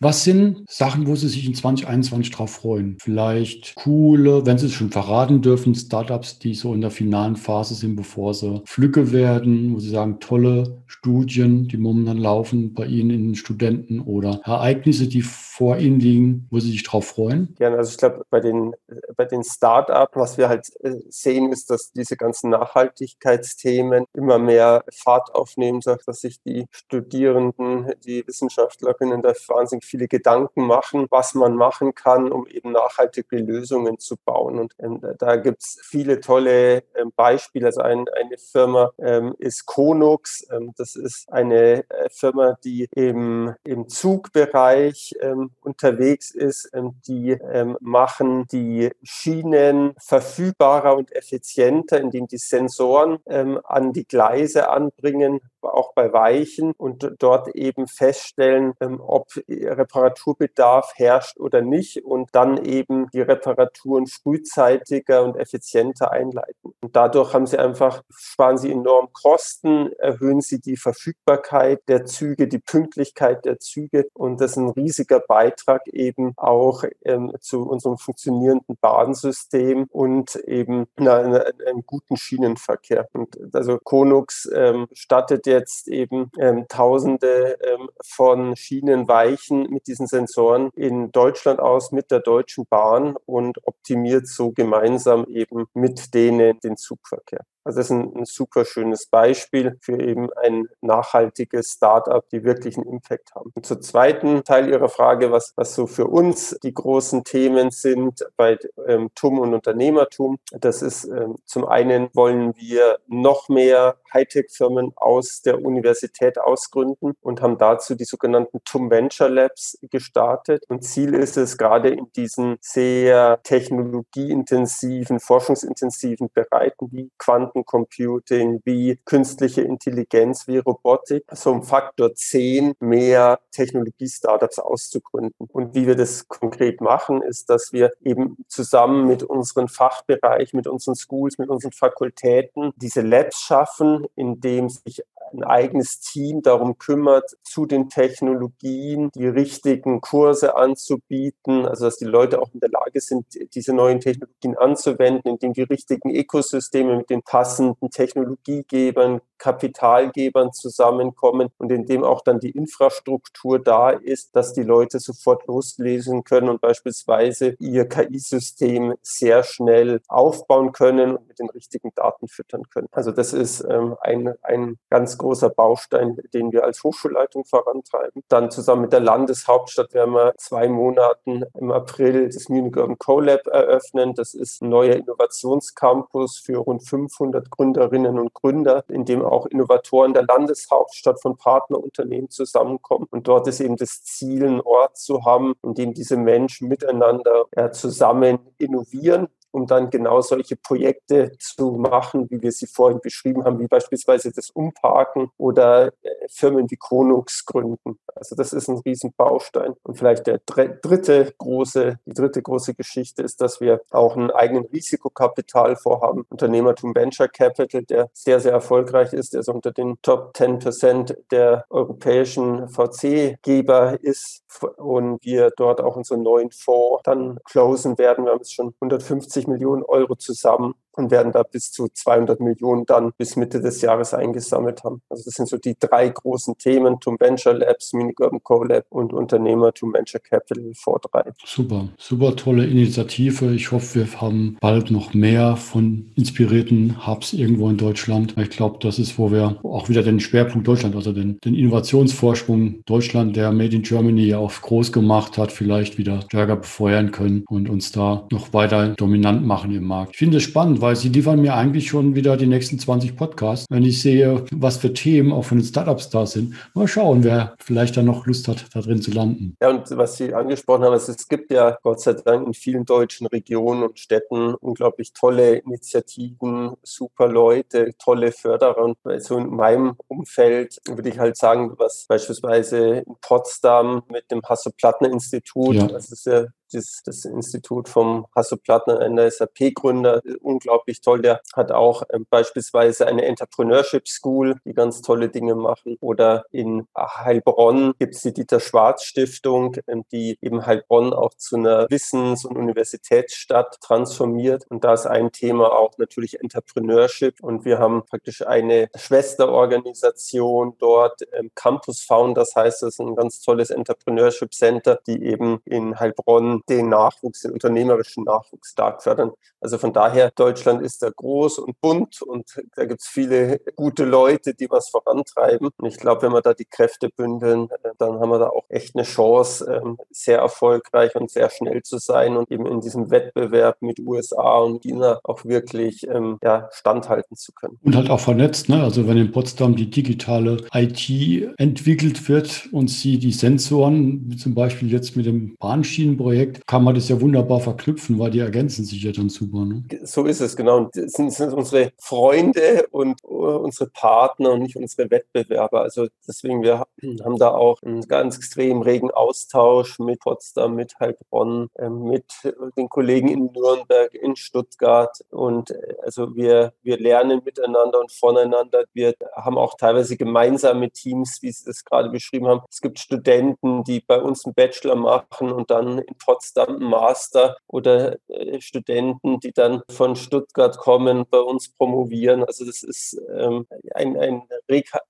Was 0.00 0.24
sind 0.24 0.64
Sachen, 0.68 1.06
wo 1.06 1.14
Sie 1.14 1.28
sich 1.28 1.46
in 1.46 1.54
2021 1.54 2.32
drauf 2.32 2.52
freuen? 2.52 2.96
Vielleicht 3.00 3.74
coole, 3.76 4.46
wenn 4.46 4.58
Sie 4.58 4.66
es 4.66 4.72
schon 4.72 4.90
verraten 4.90 5.42
dürfen, 5.42 5.74
Startups, 5.74 6.38
die 6.38 6.54
so 6.54 6.74
in 6.74 6.80
der 6.80 6.90
finalen 6.90 7.36
Phase 7.36 7.74
sind, 7.74 7.96
bevor 7.96 8.34
sie 8.34 8.62
Flücke 8.66 9.12
werden, 9.12 9.74
wo 9.74 9.78
Sie 9.78 9.90
sagen, 9.90 10.20
tolle 10.20 10.82
Studien, 10.86 11.68
die 11.68 11.76
momentan 11.76 12.18
laufen 12.18 12.74
bei 12.74 12.86
Ihnen 12.86 13.10
in 13.10 13.28
den 13.28 13.34
Studenten 13.34 14.00
oder 14.00 14.40
Ereignisse, 14.44 15.08
die 15.08 15.22
vor 15.22 15.76
Ihnen 15.78 16.00
liegen, 16.00 16.46
wo 16.50 16.60
Sie 16.60 16.70
sich 16.70 16.82
drauf 16.82 17.06
freuen? 17.06 17.54
Ja, 17.58 17.72
also 17.74 17.90
ich 17.90 17.98
glaube, 17.98 18.24
bei 18.30 18.40
den, 18.40 18.74
bei 19.16 19.24
den 19.24 19.44
Startups, 19.44 20.16
was 20.16 20.38
wir 20.38 20.48
halt 20.48 20.72
äh, 20.82 20.96
sehen, 21.08 21.52
ist, 21.52 21.70
dass 21.70 21.92
diese 21.92 22.16
ganzen 22.16 22.50
Nachhaltigkeitsthemen 22.50 24.06
immer 24.14 24.38
mehr 24.38 24.84
Fahrt 24.92 25.34
aufnehmen, 25.44 25.80
dass 25.84 26.20
sich 26.20 26.40
die 26.42 26.66
Studierenden, 26.70 27.92
die 28.04 28.26
Wissenschaftlerinnen 28.26 29.20
da 29.20 29.34
wahnsinnig 29.48 29.84
viele 29.84 30.08
Gedanken 30.08 30.66
machen, 30.66 31.06
was 31.10 31.34
man 31.34 31.54
machen 31.54 31.94
kann, 31.94 32.32
um 32.32 32.46
eben 32.46 32.72
nachhaltige 32.72 33.36
Lösungen 33.36 33.98
zu 33.98 34.16
bauen. 34.16 34.58
Und 34.58 34.74
ähm, 34.78 35.00
da 35.18 35.36
gibt 35.36 35.62
es 35.62 35.78
viele 35.82 36.20
tolle 36.20 36.84
ähm, 36.94 37.12
Beispiele. 37.14 37.66
Also 37.66 37.82
ein, 37.82 38.06
eine 38.08 38.38
Firma 38.38 38.90
ähm, 38.98 39.34
ist 39.38 39.66
Konux. 39.66 40.46
Ähm, 40.50 40.72
das 40.78 40.96
ist 40.96 41.30
eine 41.30 41.84
äh, 41.90 42.08
Firma, 42.10 42.56
die 42.64 42.88
im, 42.92 43.54
im 43.64 43.88
Zugbereich 43.88 45.14
ähm, 45.20 45.50
unterwegs 45.60 46.30
ist. 46.30 46.70
Ähm, 46.72 46.94
die 47.06 47.36
machen 47.80 48.46
die 48.50 48.90
Schienen 49.02 49.94
verfügbarer 49.98 50.96
und 50.96 51.12
effizienter, 51.12 52.00
indem 52.00 52.26
die 52.26 52.38
Sensoren 52.38 53.18
an 53.26 53.92
die 53.92 54.06
Gleise 54.06 54.70
anbringen, 54.70 55.33
auch 55.62 55.94
bei 55.94 56.12
Weichen 56.12 56.72
und 56.76 57.14
dort 57.18 57.48
eben 57.54 57.86
feststellen, 57.86 58.74
ähm, 58.80 59.00
ob 59.00 59.28
Reparaturbedarf 59.48 60.92
herrscht 60.96 61.38
oder 61.38 61.62
nicht 61.62 62.04
und 62.04 62.30
dann 62.32 62.64
eben 62.64 63.08
die 63.10 63.20
Reparaturen 63.20 64.06
frühzeitiger 64.06 65.24
und 65.24 65.36
effizienter 65.36 66.10
einleiten. 66.10 66.74
Und 66.80 66.94
dadurch 66.94 67.34
haben 67.34 67.46
sie 67.46 67.58
einfach, 67.58 68.02
sparen 68.10 68.58
sie 68.58 68.70
enorm 68.70 69.08
Kosten, 69.12 69.92
erhöhen 69.98 70.40
sie 70.40 70.60
die 70.60 70.76
Verfügbarkeit 70.76 71.82
der 71.88 72.04
Züge, 72.04 72.48
die 72.48 72.58
Pünktlichkeit 72.58 73.44
der 73.44 73.58
Züge 73.58 74.06
und 74.14 74.40
das 74.40 74.52
ist 74.52 74.56
ein 74.58 74.70
riesiger 74.70 75.20
Beitrag 75.20 75.86
eben 75.88 76.34
auch 76.36 76.84
ähm, 77.04 77.32
zu 77.40 77.62
unserem 77.62 77.98
funktionierenden 77.98 78.76
Bahnsystem 78.80 79.86
und 79.90 80.36
eben 80.36 80.86
einem 80.96 81.82
guten 81.86 82.16
Schienenverkehr. 82.16 83.08
Und 83.12 83.36
also 83.54 83.78
Konux 83.78 84.48
ähm, 84.54 84.86
stattet 84.92 85.23
ja 85.30 85.38
jetzt 85.44 85.88
eben 85.88 86.30
ähm, 86.38 86.66
Tausende 86.68 87.58
ähm, 87.62 87.90
von 88.02 88.56
Schienenweichen 88.56 89.70
mit 89.70 89.86
diesen 89.86 90.06
Sensoren 90.06 90.70
in 90.74 91.12
Deutschland 91.12 91.60
aus 91.60 91.92
mit 91.92 92.10
der 92.10 92.20
Deutschen 92.20 92.66
Bahn 92.66 93.16
und 93.26 93.58
optimiert 93.66 94.26
so 94.26 94.52
gemeinsam 94.52 95.26
eben 95.26 95.66
mit 95.74 96.14
denen 96.14 96.58
den 96.60 96.76
Zugverkehr. 96.76 97.44
Also 97.64 97.78
das 97.78 97.86
ist 97.86 97.92
ein, 97.92 98.14
ein 98.14 98.24
super 98.26 98.66
schönes 98.66 99.06
Beispiel 99.06 99.78
für 99.80 99.98
eben 99.98 100.30
ein 100.34 100.68
nachhaltiges 100.82 101.72
Startup, 101.72 102.28
die 102.28 102.44
wirklich 102.44 102.76
einen 102.76 102.86
Impact 102.86 103.34
haben. 103.34 103.52
Und 103.54 103.64
zur 103.64 103.80
zweiten 103.80 104.44
Teil 104.44 104.68
Ihrer 104.68 104.90
Frage, 104.90 105.32
was, 105.32 105.54
was 105.56 105.74
so 105.74 105.86
für 105.86 106.06
uns 106.06 106.58
die 106.62 106.74
großen 106.74 107.24
Themen 107.24 107.70
sind 107.70 108.26
bei 108.36 108.58
ähm, 108.86 109.10
TUM 109.14 109.38
und 109.38 109.54
Unternehmertum. 109.54 110.38
Das 110.52 110.82
ist 110.82 111.04
ähm, 111.04 111.36
zum 111.46 111.66
einen 111.66 112.10
wollen 112.12 112.54
wir 112.56 112.98
noch 113.06 113.48
mehr 113.48 113.96
Hightech-Firmen 114.12 114.92
aus 115.14 115.42
der 115.42 115.62
Universität 115.62 116.38
ausgründen 116.38 117.14
und 117.20 117.40
haben 117.40 117.58
dazu 117.58 117.94
die 117.94 118.04
sogenannten 118.04 118.60
TUM 118.64 118.90
Venture 118.90 119.28
Labs 119.28 119.78
gestartet. 119.90 120.64
Und 120.68 120.84
Ziel 120.84 121.14
ist 121.14 121.36
es, 121.36 121.56
gerade 121.56 121.88
in 121.90 122.10
diesen 122.12 122.56
sehr 122.60 123.40
technologieintensiven, 123.42 125.20
forschungsintensiven 125.20 126.30
Bereichen 126.32 126.88
wie 126.92 127.10
Quanten 127.18 127.44
Quantencomputing, 127.44 128.60
wie 128.64 128.98
künstliche 129.04 129.62
Intelligenz, 129.62 130.46
wie 130.46 130.58
Robotik, 130.58 131.24
so 131.32 131.50
um 131.50 131.62
Faktor 131.62 132.14
10 132.14 132.74
mehr 132.80 133.40
Technologie-Startups 133.52 134.58
auszugründen. 134.58 135.48
Und 135.52 135.74
wie 135.74 135.86
wir 135.86 135.96
das 135.96 136.28
konkret 136.28 136.80
machen, 136.80 137.22
ist, 137.22 137.50
dass 137.50 137.72
wir 137.72 137.92
eben 138.02 138.36
zusammen 138.48 139.06
mit 139.06 139.22
unseren 139.22 139.68
Fachbereichen, 139.68 140.56
mit 140.56 140.66
unseren 140.66 140.94
Schools, 140.94 141.38
mit 141.38 141.48
unseren 141.48 141.72
Fakultäten 141.72 142.72
diese 142.76 143.02
Labs 143.02 143.40
schaffen, 143.40 144.06
in 144.16 144.40
dem 144.40 144.68
sich 144.68 145.03
ein 145.34 145.44
eigenes 145.44 146.00
Team 146.00 146.42
darum 146.42 146.78
kümmert, 146.78 147.36
zu 147.42 147.66
den 147.66 147.88
Technologien 147.88 149.10
die 149.14 149.26
richtigen 149.26 150.00
Kurse 150.00 150.56
anzubieten, 150.56 151.66
also 151.66 151.86
dass 151.86 151.96
die 151.96 152.04
Leute 152.04 152.40
auch 152.40 152.48
in 152.52 152.60
der 152.60 152.70
Lage 152.70 153.00
sind, 153.00 153.26
diese 153.54 153.72
neuen 153.72 154.00
Technologien 154.00 154.56
anzuwenden, 154.56 155.28
indem 155.28 155.52
die 155.52 155.62
richtigen 155.62 156.14
Ökosysteme 156.14 156.96
mit 156.96 157.10
den 157.10 157.22
passenden 157.22 157.90
Technologiegebern 157.90 159.20
Kapitalgebern 159.38 160.52
zusammenkommen 160.52 161.48
und 161.58 161.70
in 161.72 161.86
dem 161.86 162.04
auch 162.04 162.22
dann 162.22 162.40
die 162.40 162.50
Infrastruktur 162.50 163.58
da 163.58 163.90
ist, 163.90 164.34
dass 164.36 164.52
die 164.52 164.62
Leute 164.62 164.98
sofort 164.98 165.46
loslesen 165.46 166.24
können 166.24 166.48
und 166.48 166.60
beispielsweise 166.60 167.56
ihr 167.58 167.88
KI-System 167.88 168.94
sehr 169.02 169.42
schnell 169.42 170.00
aufbauen 170.08 170.72
können 170.72 171.16
und 171.16 171.28
mit 171.28 171.38
den 171.38 171.50
richtigen 171.50 171.90
Daten 171.94 172.28
füttern 172.28 172.62
können. 172.70 172.88
Also 172.92 173.10
das 173.10 173.32
ist 173.32 173.64
ähm, 173.68 173.96
ein, 174.00 174.34
ein 174.42 174.78
ganz 174.90 175.18
großer 175.18 175.50
Baustein, 175.50 176.16
den 176.32 176.52
wir 176.52 176.64
als 176.64 176.82
Hochschulleitung 176.82 177.44
vorantreiben. 177.44 178.22
Dann 178.28 178.50
zusammen 178.50 178.82
mit 178.82 178.92
der 178.92 179.00
Landeshauptstadt 179.00 179.94
werden 179.94 180.14
wir 180.14 180.34
zwei 180.38 180.68
Monaten 180.68 181.44
im 181.58 181.70
April 181.70 182.28
das 182.28 182.48
Munich 182.48 182.76
Urban 182.76 182.98
CoLab 182.98 183.46
eröffnen. 183.46 184.14
Das 184.14 184.34
ist 184.34 184.62
ein 184.62 184.68
neuer 184.68 184.94
Innovationscampus 184.96 186.38
für 186.38 186.58
rund 186.58 186.86
500 186.86 187.50
Gründerinnen 187.50 188.18
und 188.18 188.34
Gründer, 188.34 188.84
in 188.88 189.04
dem 189.04 189.22
Innovatoren 189.46 190.14
der 190.14 190.24
Landeshauptstadt 190.24 191.20
von 191.20 191.36
Partnerunternehmen 191.36 192.30
zusammenkommen. 192.30 193.06
Und 193.10 193.28
dort 193.28 193.46
ist 193.48 193.60
eben 193.60 193.76
das 193.76 194.02
Ziel, 194.04 194.46
einen 194.46 194.60
Ort 194.60 194.96
zu 194.96 195.24
haben, 195.24 195.54
in 195.62 195.74
dem 195.74 195.94
diese 195.94 196.16
Menschen 196.16 196.68
miteinander 196.68 197.46
ja, 197.56 197.72
zusammen 197.72 198.38
innovieren 198.58 199.28
um 199.54 199.66
dann 199.66 199.88
genau 199.88 200.20
solche 200.20 200.56
Projekte 200.56 201.32
zu 201.38 201.72
machen, 201.72 202.28
wie 202.28 202.42
wir 202.42 202.50
sie 202.50 202.66
vorhin 202.66 203.00
beschrieben 203.00 203.44
haben, 203.44 203.60
wie 203.60 203.68
beispielsweise 203.68 204.32
das 204.32 204.50
Umparken 204.50 205.30
oder 205.36 205.92
äh, 206.02 206.10
Firmen 206.28 206.68
wie 206.70 206.76
Konux 206.76 207.46
gründen. 207.46 207.98
Also 208.16 208.34
das 208.34 208.52
ist 208.52 208.68
ein 208.68 208.78
Riesenbaustein. 208.78 209.74
Und 209.84 209.96
vielleicht 209.96 210.26
der 210.26 210.40
dritte 210.44 211.32
große, 211.38 212.00
die 212.04 212.14
dritte 212.14 212.42
große 212.42 212.74
Geschichte 212.74 213.22
ist, 213.22 213.40
dass 213.40 213.60
wir 213.60 213.80
auch 213.90 214.16
einen 214.16 214.32
eigenen 214.32 214.64
Risikokapital 214.66 215.76
vorhaben. 215.76 216.24
Unternehmertum 216.30 216.94
Venture 216.94 217.28
Capital, 217.28 217.84
der 217.84 218.10
sehr, 218.12 218.40
sehr 218.40 218.52
erfolgreich 218.52 219.12
ist, 219.12 219.34
der 219.34 219.44
so 219.44 219.52
unter 219.52 219.70
den 219.70 219.96
Top 220.02 220.36
10 220.36 220.58
Prozent 220.58 221.16
der 221.30 221.64
europäischen 221.70 222.68
VC-Geber 222.68 224.02
ist 224.02 224.42
und 224.78 225.24
wir 225.24 225.50
dort 225.56 225.80
auch 225.80 225.96
unseren 225.96 226.22
neuen 226.22 226.50
Fonds 226.50 227.02
dann 227.04 227.38
closen 227.44 227.98
werden. 227.98 228.24
Wir 228.24 228.32
haben 228.32 228.38
jetzt 228.38 228.54
schon 228.54 228.74
150 228.80 229.43
Millionen 229.46 229.82
Euro 229.84 230.14
zusammen 230.16 230.74
und 230.96 231.10
werden 231.10 231.32
da 231.32 231.42
bis 231.42 231.70
zu 231.70 231.88
200 231.92 232.40
Millionen 232.40 232.86
dann 232.86 233.12
bis 233.16 233.36
Mitte 233.36 233.60
des 233.60 233.80
Jahres 233.82 234.14
eingesammelt 234.14 234.84
haben. 234.84 235.02
Also 235.08 235.24
das 235.24 235.34
sind 235.34 235.48
so 235.48 235.58
die 235.58 235.76
drei 235.78 236.08
großen 236.08 236.56
Themen, 236.58 237.00
Tum 237.00 237.16
Venture 237.18 237.54
Labs, 237.54 237.92
Munich 237.92 238.18
Urban 238.20 238.42
Co-Lab 238.42 238.86
und 238.90 239.12
Venture 239.12 240.20
Capital 240.20 240.72
vor 240.74 241.00
drei. 241.00 241.32
Super, 241.44 241.88
super 241.98 242.36
tolle 242.36 242.66
Initiative. 242.66 243.54
Ich 243.54 243.72
hoffe, 243.72 244.00
wir 244.00 244.20
haben 244.20 244.56
bald 244.60 244.90
noch 244.90 245.14
mehr 245.14 245.56
von 245.56 246.12
inspirierten 246.16 247.06
Hubs 247.06 247.32
irgendwo 247.32 247.68
in 247.68 247.76
Deutschland. 247.76 248.34
Ich 248.38 248.50
glaube, 248.50 248.78
das 248.80 248.98
ist, 248.98 249.18
wo 249.18 249.30
wir 249.30 249.58
auch 249.62 249.88
wieder 249.88 250.02
den 250.02 250.20
Schwerpunkt 250.20 250.66
Deutschland, 250.66 250.94
also 250.94 251.12
den, 251.12 251.38
den 251.44 251.54
Innovationsvorsprung 251.54 252.82
Deutschland, 252.84 253.36
der 253.36 253.52
Made 253.52 253.74
in 253.74 253.82
Germany 253.82 254.26
ja 254.26 254.38
auch 254.38 254.52
groß 254.52 254.92
gemacht 254.92 255.38
hat, 255.38 255.52
vielleicht 255.52 255.98
wieder 255.98 256.22
stärker 256.22 256.56
befeuern 256.56 257.10
können 257.10 257.44
und 257.48 257.68
uns 257.68 257.92
da 257.92 258.26
noch 258.30 258.52
weiter 258.52 258.90
dominant 258.90 259.46
machen 259.46 259.74
im 259.74 259.84
Markt. 259.84 260.12
Ich 260.12 260.18
finde 260.18 260.38
es 260.38 260.42
spannend, 260.42 260.80
weil 260.84 260.96
sie 260.96 261.08
liefern 261.08 261.40
mir 261.40 261.54
eigentlich 261.54 261.88
schon 261.88 262.14
wieder 262.14 262.36
die 262.36 262.46
nächsten 262.46 262.78
20 262.78 263.16
Podcasts, 263.16 263.64
wenn 263.70 263.84
ich 263.84 264.02
sehe, 264.02 264.44
was 264.52 264.76
für 264.76 264.92
Themen 264.92 265.32
auch 265.32 265.46
von 265.46 265.56
den 265.56 265.64
Startups 265.64 266.10
da 266.10 266.26
sind. 266.26 266.54
Mal 266.74 266.86
schauen, 266.86 267.24
wer 267.24 267.54
vielleicht 267.58 267.96
da 267.96 268.02
noch 268.02 268.26
Lust 268.26 268.48
hat, 268.48 268.66
da 268.74 268.82
drin 268.82 269.00
zu 269.00 269.10
landen. 269.10 269.56
Ja, 269.62 269.70
und 269.70 269.90
was 269.96 270.18
Sie 270.18 270.34
angesprochen 270.34 270.84
haben, 270.84 270.92
es 270.92 271.26
gibt 271.26 271.50
ja 271.50 271.78
Gott 271.82 272.02
sei 272.02 272.12
Dank 272.12 272.46
in 272.46 272.52
vielen 272.52 272.84
deutschen 272.84 273.26
Regionen 273.28 273.82
und 273.82 273.98
Städten 273.98 274.52
unglaublich 274.56 275.14
tolle 275.14 275.56
Initiativen, 275.56 276.74
super 276.82 277.28
Leute, 277.28 277.92
tolle 277.98 278.30
Förderer. 278.32 278.84
Und 278.84 278.98
so 279.22 279.38
in 279.38 279.48
meinem 279.48 279.94
Umfeld 280.08 280.82
würde 280.86 281.08
ich 281.08 281.18
halt 281.18 281.38
sagen, 281.38 281.72
was 281.78 282.04
beispielsweise 282.06 282.98
in 283.06 283.16
Potsdam 283.22 284.02
mit 284.10 284.30
dem 284.30 284.42
Hasso-Plattner-Institut, 284.42 285.76
ja. 285.76 285.86
das 285.86 286.12
ist 286.12 286.26
ja 286.26 286.44
das, 286.72 287.02
das 287.04 287.24
Institut 287.24 287.88
vom 287.88 288.26
Hasso 288.34 288.56
Plattner, 288.56 289.00
ein 289.00 289.18
SAP-Gründer, 289.18 290.22
unglaublich 290.40 291.00
toll. 291.00 291.22
Der 291.22 291.40
hat 291.54 291.72
auch 291.72 292.02
äh, 292.08 292.18
beispielsweise 292.30 293.06
eine 293.06 293.24
Entrepreneurship 293.24 294.08
School, 294.08 294.56
die 294.64 294.72
ganz 294.72 295.02
tolle 295.02 295.28
Dinge 295.28 295.54
machen. 295.54 295.96
Oder 296.00 296.44
in 296.50 296.86
Heilbronn 296.96 297.94
gibt 297.98 298.14
es 298.14 298.22
die 298.22 298.32
Dieter 298.32 298.60
Schwarz 298.60 299.04
Stiftung, 299.04 299.76
äh, 299.86 299.96
die 300.12 300.38
eben 300.40 300.66
Heilbronn 300.66 301.12
auch 301.12 301.34
zu 301.34 301.56
einer 301.56 301.88
Wissens- 301.90 302.44
und 302.44 302.56
Universitätsstadt 302.56 303.80
transformiert. 303.80 304.66
Und 304.68 304.84
da 304.84 304.94
ist 304.94 305.06
ein 305.06 305.32
Thema 305.32 305.72
auch 305.72 305.92
natürlich 305.98 306.40
Entrepreneurship. 306.40 307.42
Und 307.42 307.64
wir 307.64 307.78
haben 307.78 308.04
praktisch 308.06 308.46
eine 308.46 308.88
Schwesterorganisation 308.96 310.74
dort, 310.78 311.22
ähm, 311.32 311.50
Campus 311.54 312.02
Founders 312.02 312.54
heißt 312.56 312.82
das, 312.82 312.98
ein 312.98 313.14
ganz 313.14 313.40
tolles 313.40 313.70
Entrepreneurship 313.70 314.52
Center, 314.54 314.98
die 315.06 315.22
eben 315.22 315.60
in 315.64 315.98
Heilbronn 315.98 316.53
den 316.68 316.88
Nachwuchs, 316.88 317.40
den 317.40 317.52
unternehmerischen 317.52 318.24
Nachwuchs 318.24 318.70
stark 318.70 319.02
fördern. 319.02 319.32
Also 319.60 319.78
von 319.78 319.92
daher, 319.92 320.30
Deutschland 320.30 320.82
ist 320.82 321.02
da 321.02 321.10
groß 321.10 321.58
und 321.58 321.80
bunt 321.80 322.20
und 322.20 322.44
da 322.76 322.84
gibt 322.84 323.00
es 323.00 323.06
viele 323.06 323.60
gute 323.76 324.04
Leute, 324.04 324.54
die 324.54 324.68
was 324.70 324.90
vorantreiben. 324.90 325.70
Und 325.76 325.86
ich 325.88 325.96
glaube, 325.96 326.22
wenn 326.22 326.32
wir 326.32 326.42
da 326.42 326.52
die 326.52 326.66
Kräfte 326.66 327.08
bündeln, 327.08 327.68
dann 327.98 328.20
haben 328.20 328.28
wir 328.28 328.38
da 328.38 328.48
auch 328.48 328.64
echt 328.68 328.94
eine 328.94 329.04
Chance, 329.04 329.64
ähm, 329.82 329.96
sehr 330.10 330.38
erfolgreich 330.38 331.14
und 331.16 331.30
sehr 331.30 331.48
schnell 331.48 331.82
zu 331.82 331.96
sein 331.96 332.36
und 332.36 332.50
eben 332.50 332.66
in 332.66 332.82
diesem 332.82 333.10
Wettbewerb 333.10 333.80
mit 333.80 334.00
USA 334.00 334.58
und 334.58 334.82
China 334.82 335.20
auch 335.24 335.44
wirklich 335.44 336.06
ähm, 336.08 336.38
ja, 336.42 336.68
standhalten 336.72 337.36
zu 337.36 337.52
können. 337.52 337.78
Und 337.82 337.96
halt 337.96 338.10
auch 338.10 338.20
vernetzt, 338.20 338.68
ne? 338.68 338.82
Also 338.82 339.08
wenn 339.08 339.16
in 339.16 339.32
Potsdam 339.32 339.76
die 339.76 339.88
digitale 339.88 340.58
IT 340.74 341.58
entwickelt 341.58 342.28
wird 342.28 342.68
und 342.72 342.88
sie 342.88 343.18
die 343.18 343.32
Sensoren, 343.32 344.24
wie 344.26 344.36
zum 344.36 344.54
Beispiel 344.54 344.92
jetzt 344.92 345.16
mit 345.16 345.24
dem 345.24 345.56
Bahnschienenprojekt, 345.56 346.43
kann 346.66 346.84
man 346.84 346.94
das 346.94 347.08
ja 347.08 347.20
wunderbar 347.20 347.60
verknüpfen, 347.60 348.18
weil 348.18 348.30
die 348.30 348.40
ergänzen 348.40 348.84
sich 348.84 349.02
ja 349.02 349.12
dann 349.12 349.28
super. 349.28 349.64
Ne? 349.64 349.84
So 350.02 350.24
ist 350.24 350.40
es, 350.40 350.56
genau. 350.56 350.78
Und 350.78 350.94
sind, 350.94 351.32
sind 351.32 351.52
unsere 351.52 351.92
Freunde 351.98 352.86
und 352.90 353.22
uh, 353.24 353.56
unsere 353.58 353.90
Partner 353.90 354.52
und 354.52 354.62
nicht 354.62 354.76
unsere 354.76 355.10
Wettbewerber. 355.10 355.82
Also 355.82 356.08
deswegen, 356.26 356.62
wir 356.62 356.84
haben 357.24 357.38
da 357.38 357.50
auch 357.50 357.82
einen 357.82 358.02
ganz 358.02 358.36
extrem 358.36 358.82
regen 358.82 359.10
Austausch 359.10 359.98
mit 359.98 360.20
Potsdam, 360.20 360.74
mit 360.74 360.94
Heilbronn, 361.00 361.68
äh, 361.74 361.88
mit 361.88 362.32
den 362.76 362.88
Kollegen 362.88 363.28
in 363.28 363.50
Nürnberg, 363.52 364.14
in 364.14 364.36
Stuttgart. 364.36 365.16
Und 365.30 365.70
äh, 365.70 365.94
also 366.02 366.34
wir, 366.36 366.72
wir 366.82 366.98
lernen 366.98 367.42
miteinander 367.44 368.00
und 368.00 368.12
voneinander. 368.12 368.84
Wir 368.92 369.14
haben 369.36 369.58
auch 369.58 369.74
teilweise 369.76 370.16
gemeinsame 370.16 370.90
Teams, 370.90 371.38
wie 371.42 371.52
Sie 371.52 371.64
das 371.64 371.84
gerade 371.84 372.10
beschrieben 372.10 372.48
haben. 372.48 372.60
Es 372.70 372.80
gibt 372.80 372.98
Studenten, 372.98 373.84
die 373.84 374.00
bei 374.00 374.20
uns 374.20 374.44
einen 374.44 374.54
Bachelor 374.54 374.96
machen 374.96 375.52
und 375.52 375.70
dann 375.70 375.98
in 375.98 376.14
Potsdam 376.18 376.33
Potsdam 376.34 376.78
Master 376.78 377.56
oder 377.68 378.16
äh, 378.28 378.60
Studenten, 378.60 379.38
die 379.40 379.52
dann 379.52 379.82
von 379.90 380.16
Stuttgart 380.16 380.76
kommen, 380.76 381.24
bei 381.30 381.38
uns 381.38 381.68
promovieren. 381.68 382.44
Also 382.44 382.64
das 382.64 382.82
ist 382.82 383.20
ähm, 383.32 383.66
ein, 383.94 384.16
ein 384.16 384.42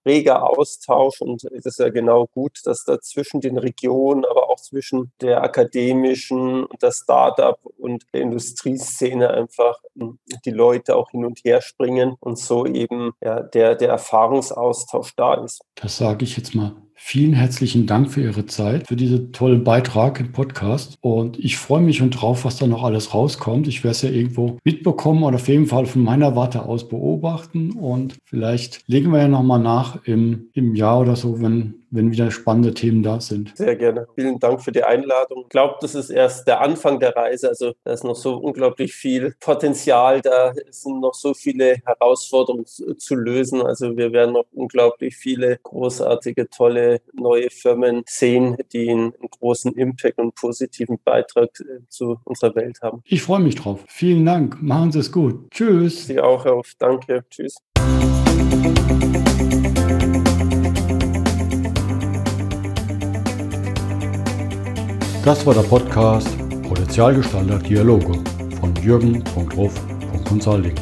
reger 0.07 0.49
Austausch 0.49 1.21
und 1.21 1.45
es 1.45 1.65
ist 1.65 1.79
ja 1.79 1.89
genau 1.89 2.27
gut, 2.27 2.61
dass 2.65 2.85
da 2.85 3.01
zwischen 3.01 3.41
den 3.41 3.59
Regionen, 3.59 4.25
aber 4.25 4.51
auch 4.51 4.61
zwischen 4.61 5.13
der 5.21 5.43
akademischen 5.43 6.65
und 6.65 6.83
der 6.83 6.93
Startup 6.93 7.59
und 7.79 8.05
der 8.13 8.21
Industrieszene 8.21 9.31
einfach 9.31 9.79
hm, 9.99 10.19
die 10.45 10.51
Leute 10.51 10.97
auch 10.97 11.11
hin 11.11 11.25
und 11.25 11.41
her 11.45 11.63
springen 11.63 12.17
und 12.21 12.39
so 12.39 12.67
eben 12.67 13.13
ja, 13.23 13.43
der, 13.43 13.77
der 13.77 13.89
Erfahrungsaustausch 13.91 15.15
da 15.17 15.35
ist. 15.35 15.63
Das 15.77 15.97
sage 15.97 16.25
ich 16.25 16.37
jetzt 16.37 16.55
mal 16.55 16.84
Vielen 16.97 17.33
herzlichen 17.33 17.87
Dank 17.87 18.11
für 18.11 18.23
Ihre 18.23 18.47
Zeit, 18.47 18.87
für 18.87 18.95
diesen 18.95 19.33
tollen 19.33 19.65
Beitrag 19.65 20.21
im 20.21 20.31
Podcast. 20.31 20.97
Und 21.01 21.39
ich 21.39 21.57
freue 21.57 21.83
mich 21.83 21.97
schon 21.97 22.11
drauf, 22.11 22.45
was 22.45 22.57
da 22.57 22.69
noch 22.69 22.85
alles 22.85 23.13
rauskommt. 23.13 23.67
Ich 23.67 23.83
werde 23.83 23.93
es 23.93 24.03
ja 24.03 24.11
irgendwo 24.11 24.59
mitbekommen 24.63 25.25
und 25.25 25.35
auf 25.35 25.49
jeden 25.49 25.67
Fall 25.67 25.87
von 25.87 26.03
meiner 26.03 26.37
Warte 26.37 26.65
aus 26.65 26.89
beobachten. 26.89 27.73
Und 27.73 28.17
vielleicht 28.25 28.85
legen 28.87 29.11
wir 29.13 29.19
ja 29.21 29.29
nochmal 29.29 29.61
nach 29.61 30.05
im, 30.05 30.51
im 30.55 30.77
Jahr 30.77 31.01
oder 31.01 31.17
so, 31.17 31.43
wenn 31.43 31.84
wenn 31.95 32.11
wieder 32.11 32.31
spannende 32.31 32.75
Themen 32.75 33.03
da 33.03 33.21
sind. 33.21 33.57
Sehr 33.57 33.77
gerne. 33.77 34.07
Vielen 34.15 34.39
Dank 34.39 34.63
für 34.63 34.73
die 34.73 34.85
Einladung. 34.85 35.43
Ich 35.43 35.49
glaube, 35.49 35.77
das 35.81 35.95
ist 35.95 36.11
erst 36.11 36.47
der 36.47 36.61
Anfang 36.61 37.01
der 37.01 37.17
Reise. 37.17 37.49
Also 37.49 37.73
da 37.85 37.93
ist 37.93 38.05
noch 38.05 38.17
so 38.17 38.37
unglaublich 38.37 38.95
viel 38.95 39.35
Potenzial, 39.41 40.21
da 40.21 40.53
sind 40.71 41.01
noch 41.01 41.15
so 41.15 41.35
viele 41.35 41.77
Herausforderungen 41.85 42.67
zu 42.67 43.15
lösen. 43.15 43.63
Also 43.63 43.97
wir 43.97 44.13
werden 44.13 44.33
noch 44.33 44.47
unglaublich 44.53 45.17
viele 45.17 45.59
großartige, 45.63 46.51
tolle 46.51 47.01
neue 47.13 47.51
Firmen 47.51 48.03
sehen, 48.07 48.57
die 48.73 48.91
einen 48.91 49.13
großen 49.39 49.73
Impact 49.75 50.19
und 50.19 50.35
positiven 50.35 50.99
Beitrag 51.05 51.51
äh, 51.61 51.81
zu 51.89 52.19
unserer 52.25 52.55
Welt 52.55 52.81
haben. 52.83 53.03
Ich 53.05 53.23
freue 53.23 53.41
mich 53.41 53.55
drauf. 53.55 53.85
Vielen 53.89 54.25
Dank. 54.25 54.63
Machen 54.63 54.93
Sie 54.93 54.99
es 54.99 55.13
gut. 55.13 55.51
Tschüss. 55.51 56.07
Sie 56.07 56.21
auch 56.21 56.45
auf. 56.47 56.73
Danke. 56.79 57.25
Tschüss. 57.31 57.57
Das 65.25 65.47
war 65.47 65.55
der 65.55 65.63
Podcast 65.63 66.29
Potenzialgestalter 66.69 67.59
Dialoge 67.59 68.13
von 68.61 68.75
Jürgen.ruf.consulting. 68.83 70.75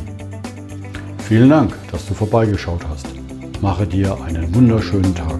Vielen 1.28 1.48
Dank, 1.48 1.78
dass 1.92 2.04
du 2.08 2.14
vorbeigeschaut 2.14 2.84
hast. 2.88 3.06
mache 3.60 3.86
dir 3.86 4.20
einen 4.20 4.52
wunderschönen 4.52 5.14
Tag. 5.14 5.38